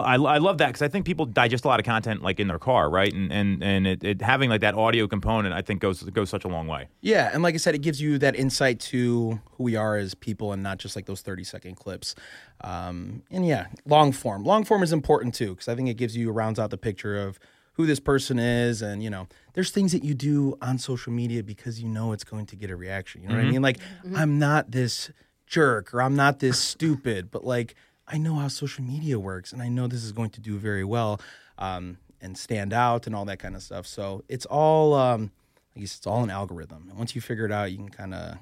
[0.02, 2.48] I, I love that because I think people digest a lot of content like in
[2.48, 3.14] their car, right?
[3.14, 6.46] And and and it, it having like that audio component, I think goes goes such
[6.46, 6.88] a long way.
[7.02, 10.16] Yeah, and like I said, it gives you that insight to who we are as
[10.16, 12.16] people, and not just like those 30 second clips.
[12.62, 14.44] Um, and yeah, long form.
[14.44, 17.22] Long form is important too because I think it gives you rounds out the picture
[17.22, 17.40] of
[17.74, 21.44] who this person is, and you know, there's things that you do on social media
[21.44, 23.22] because you know it's going to get a reaction.
[23.22, 23.62] You know what I mean?
[23.62, 23.78] Like,
[24.16, 25.12] I'm not this
[25.46, 27.76] jerk or I'm not this stupid, but like
[28.08, 30.84] I know how social media works, and I know this is going to do very
[30.84, 31.22] well
[31.58, 33.88] um, and stand out and all that kind of stuff.
[33.88, 34.94] So it's all.
[34.94, 35.32] Um,
[35.76, 36.86] I guess it's all an algorithm.
[36.90, 38.38] And once you figure it out, you can kind of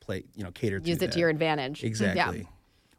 [0.00, 1.12] play, you know, cater to Use it that.
[1.12, 1.82] to your advantage.
[1.82, 2.40] Exactly.
[2.40, 2.46] Yeah.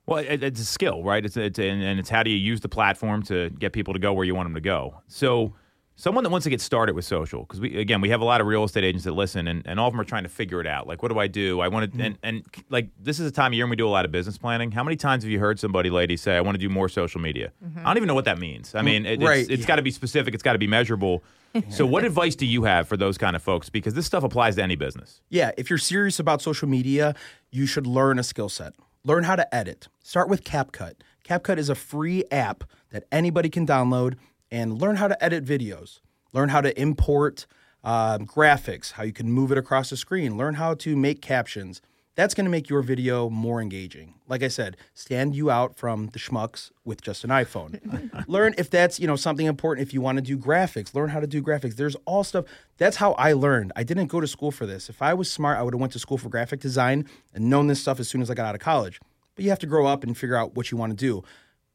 [0.07, 1.23] Well, it, it's a skill, right?
[1.23, 3.99] It's, it's and, and it's how do you use the platform to get people to
[3.99, 5.01] go where you want them to go.
[5.07, 5.53] So,
[5.95, 8.41] someone that wants to get started with social, because we again we have a lot
[8.41, 10.59] of real estate agents that listen, and, and all of them are trying to figure
[10.59, 10.87] it out.
[10.87, 11.61] Like, what do I do?
[11.61, 12.05] I want to, mm-hmm.
[12.05, 14.11] and, and like this is a time of year when we do a lot of
[14.11, 14.71] business planning.
[14.71, 17.21] How many times have you heard somebody, lady, say, "I want to do more social
[17.21, 17.51] media"?
[17.63, 17.79] Mm-hmm.
[17.79, 18.75] I don't even know what that means.
[18.75, 18.85] I mm-hmm.
[18.85, 19.67] mean, it, Right, it's, it's yeah.
[19.67, 20.33] got to be specific.
[20.33, 21.23] It's got to be measurable.
[21.69, 23.69] so, what advice do you have for those kind of folks?
[23.69, 25.21] Because this stuff applies to any business.
[25.29, 27.15] Yeah, if you're serious about social media,
[27.51, 28.73] you should learn a skill set.
[29.05, 29.87] Learn how to edit.
[30.03, 30.95] Start with CapCut.
[31.23, 34.15] CapCut is a free app that anybody can download
[34.51, 35.99] and learn how to edit videos.
[36.33, 37.47] Learn how to import
[37.83, 40.37] um, graphics, how you can move it across the screen.
[40.37, 41.81] Learn how to make captions.
[42.15, 44.15] That's going to make your video more engaging.
[44.27, 48.25] Like I said, stand you out from the schmucks with just an iPhone.
[48.27, 49.85] learn if that's you know something important.
[49.85, 51.75] If you want to do graphics, learn how to do graphics.
[51.75, 52.45] There's all stuff.
[52.77, 53.73] That's how I learned.
[53.75, 54.89] I didn't go to school for this.
[54.89, 57.67] If I was smart, I would have went to school for graphic design and known
[57.67, 58.99] this stuff as soon as I got out of college.
[59.35, 61.23] But you have to grow up and figure out what you want to do.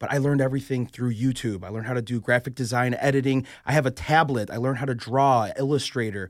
[0.01, 1.63] But I learned everything through YouTube.
[1.63, 3.47] I learned how to do graphic design, editing.
[3.65, 4.51] I have a tablet.
[4.51, 6.29] I learned how to draw, Illustrator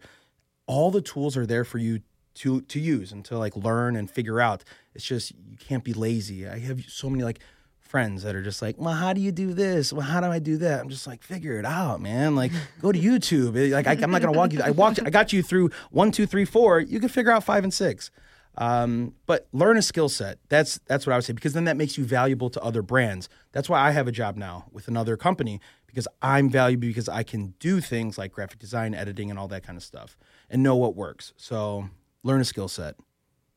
[0.72, 2.00] all the tools are there for you
[2.34, 4.64] to to use and to like learn and figure out.
[4.96, 6.48] It's just you can't be lazy.
[6.48, 7.40] I have so many like
[7.80, 9.92] friends that are just like, well, how do you do this?
[9.92, 10.80] Well, how do I do that?
[10.80, 12.38] I'm just like, figure it out, man.
[12.38, 13.70] Like, go to YouTube.
[13.70, 14.62] Like, I, I'm not gonna walk you.
[14.62, 15.02] I walked.
[15.06, 16.80] I got you through one, two, three, four.
[16.80, 18.12] You can figure out five and six.
[18.58, 20.40] Um, but learn a skill set.
[20.50, 23.30] That's that's what I would say because then that makes you valuable to other brands.
[23.52, 27.24] That's why I have a job now with another company because I'm valuable because I
[27.24, 30.18] can do things like graphic design, editing, and all that kind of stuff,
[30.50, 31.34] and know what works.
[31.38, 31.90] So
[32.24, 32.96] learn a skill set.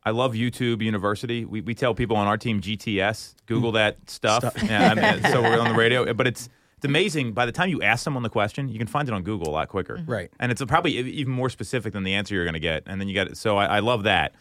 [0.06, 1.44] I love YouTube University.
[1.46, 4.44] We, we tell people on our team GTS, Google that stuff.
[4.62, 7.32] Yeah, I mean, so we're on the radio, but it's it's amazing.
[7.32, 9.54] By the time you ask someone the question, you can find it on Google a
[9.54, 10.02] lot quicker.
[10.06, 10.30] Right.
[10.38, 12.82] and it's probably even more specific than the answer you're going to get.
[12.86, 14.34] And then you got so I, I love that.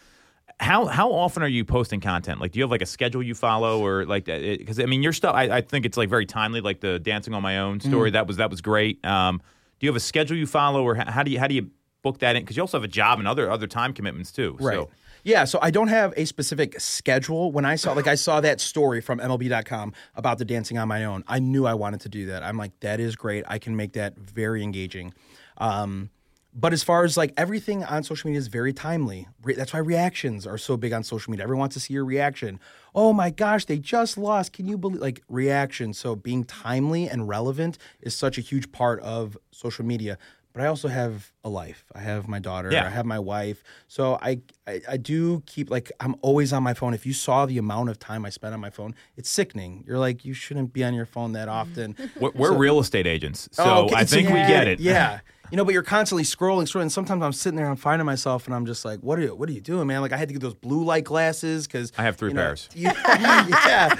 [0.59, 2.39] How how often are you posting content?
[2.39, 5.13] Like, do you have like a schedule you follow, or like because I mean your
[5.13, 5.35] stuff?
[5.35, 6.61] I, I think it's like very timely.
[6.61, 9.03] Like the dancing on my own story that was that was great.
[9.05, 9.41] Um,
[9.79, 11.69] do you have a schedule you follow, or how, how do you how do you
[12.01, 12.43] book that in?
[12.43, 14.55] Because you also have a job and other other time commitments too.
[14.59, 14.75] Right.
[14.75, 14.89] So.
[15.25, 17.51] Yeah, so I don't have a specific schedule.
[17.51, 21.05] When I saw like I saw that story from MLB.com about the dancing on my
[21.05, 22.43] own, I knew I wanted to do that.
[22.43, 23.45] I'm like, that is great.
[23.47, 25.13] I can make that very engaging.
[25.57, 26.09] Um,
[26.55, 29.27] but as far as like everything on social media is very timely.
[29.43, 31.43] Re- That's why reactions are so big on social media.
[31.43, 32.59] Everyone wants to see your reaction.
[32.93, 34.53] Oh my gosh, they just lost.
[34.53, 35.93] Can you believe like reaction?
[35.93, 40.17] So being timely and relevant is such a huge part of social media.
[40.53, 41.85] But I also have a life.
[41.95, 42.71] I have my daughter.
[42.71, 42.85] Yeah.
[42.85, 43.63] I have my wife.
[43.87, 46.93] So I, I I do keep like I'm always on my phone.
[46.93, 49.83] If you saw the amount of time I spend on my phone, it's sickening.
[49.87, 51.95] You're like you shouldn't be on your phone that often.
[52.19, 53.95] We're, we're real estate agents, so Oh, okay.
[53.95, 54.79] I think we get it.
[54.79, 55.21] Yeah.
[55.53, 56.89] You know, but you're constantly scrolling, scrolling.
[56.89, 59.35] Sometimes I'm sitting there, I'm finding myself, and I'm just like, "What are you?
[59.35, 61.91] What are you doing, man?" Like I had to get those blue light glasses because
[61.95, 62.69] I have three you know, pairs.
[62.73, 63.95] you- yeah.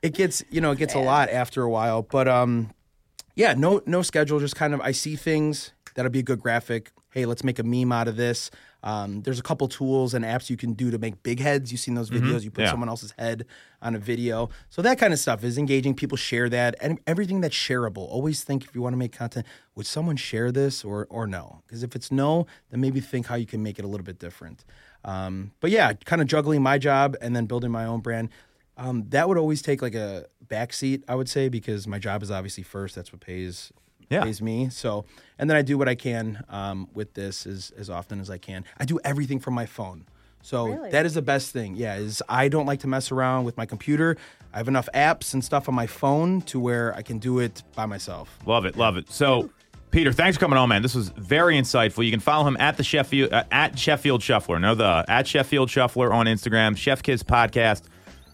[0.00, 2.02] it gets you know it gets a lot after a while.
[2.02, 2.70] But um,
[3.34, 4.38] yeah, no no schedule.
[4.38, 6.92] Just kind of I see things that'll be a good graphic.
[7.12, 8.50] Hey, let's make a meme out of this.
[8.82, 11.70] Um, there's a couple tools and apps you can do to make big heads.
[11.70, 12.42] You've seen those videos.
[12.42, 12.70] You put Yeah.
[12.70, 13.44] someone else's head
[13.82, 14.48] on a video.
[14.70, 15.94] So that kind of stuff is engaging.
[15.94, 18.08] People share that and everything that's shareable.
[18.08, 21.62] Always think if you want to make content, would someone share this or or no?
[21.66, 24.18] Because if it's no, then maybe think how you can make it a little bit
[24.18, 24.64] different.
[25.04, 28.30] Um, but yeah, kind of juggling my job and then building my own brand.
[28.78, 32.30] Um, that would always take like a backseat, I would say, because my job is
[32.30, 32.94] obviously first.
[32.94, 33.70] That's what pays
[34.12, 34.24] Yeah.
[34.24, 34.68] pays me.
[34.70, 35.04] So,
[35.38, 38.38] and then I do what I can um, with this as as often as I
[38.38, 38.64] can.
[38.78, 40.04] I do everything from my phone.
[40.44, 40.90] So Really?
[40.90, 41.76] that is the best thing.
[41.76, 44.16] Yeah, is I don't like to mess around with my computer.
[44.52, 47.62] I have enough apps and stuff on my phone to where I can do it
[47.76, 48.38] by myself.
[48.44, 49.08] Love it, love it.
[49.10, 49.50] So,
[49.92, 50.82] Peter, thanks for coming on, man.
[50.82, 52.04] This was very insightful.
[52.04, 54.58] You can follow him at the Sheffield uh, at Sheffield Shuffler.
[54.58, 56.76] No, the at Sheffield Shuffler on Instagram.
[56.76, 57.82] Chef's Kiss podcast.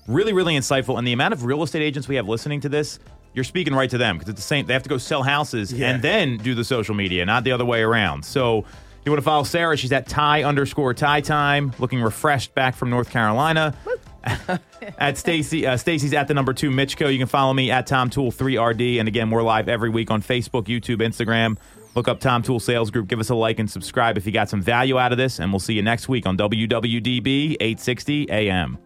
[0.06, 0.96] Really, really insightful.
[0.98, 2.98] And the amount of real estate agents we have listening to this,
[3.34, 4.66] you're speaking right to them because it's the same.
[4.66, 5.90] They have to go sell houses Yeah.
[5.90, 8.24] and then do the social media, not the other way around.
[8.24, 8.64] So.
[9.04, 9.74] You want to follow Sarah?
[9.74, 13.74] She's at Ty underscore Ty Time, looking refreshed back from North Carolina.
[14.98, 15.66] at Stacey.
[15.66, 17.10] Uh, Stacey's at the number two Mitchko.
[17.10, 18.98] You can follow me at Tom Toole 3RD.
[18.98, 21.56] And again, we're live every week on Facebook, YouTube, Instagram.
[21.94, 23.08] Look up Tom Toole Sales Group.
[23.08, 25.38] Give us a like and subscribe if you got some value out of this.
[25.38, 28.78] And we'll see you next week on WWDB 860 AM.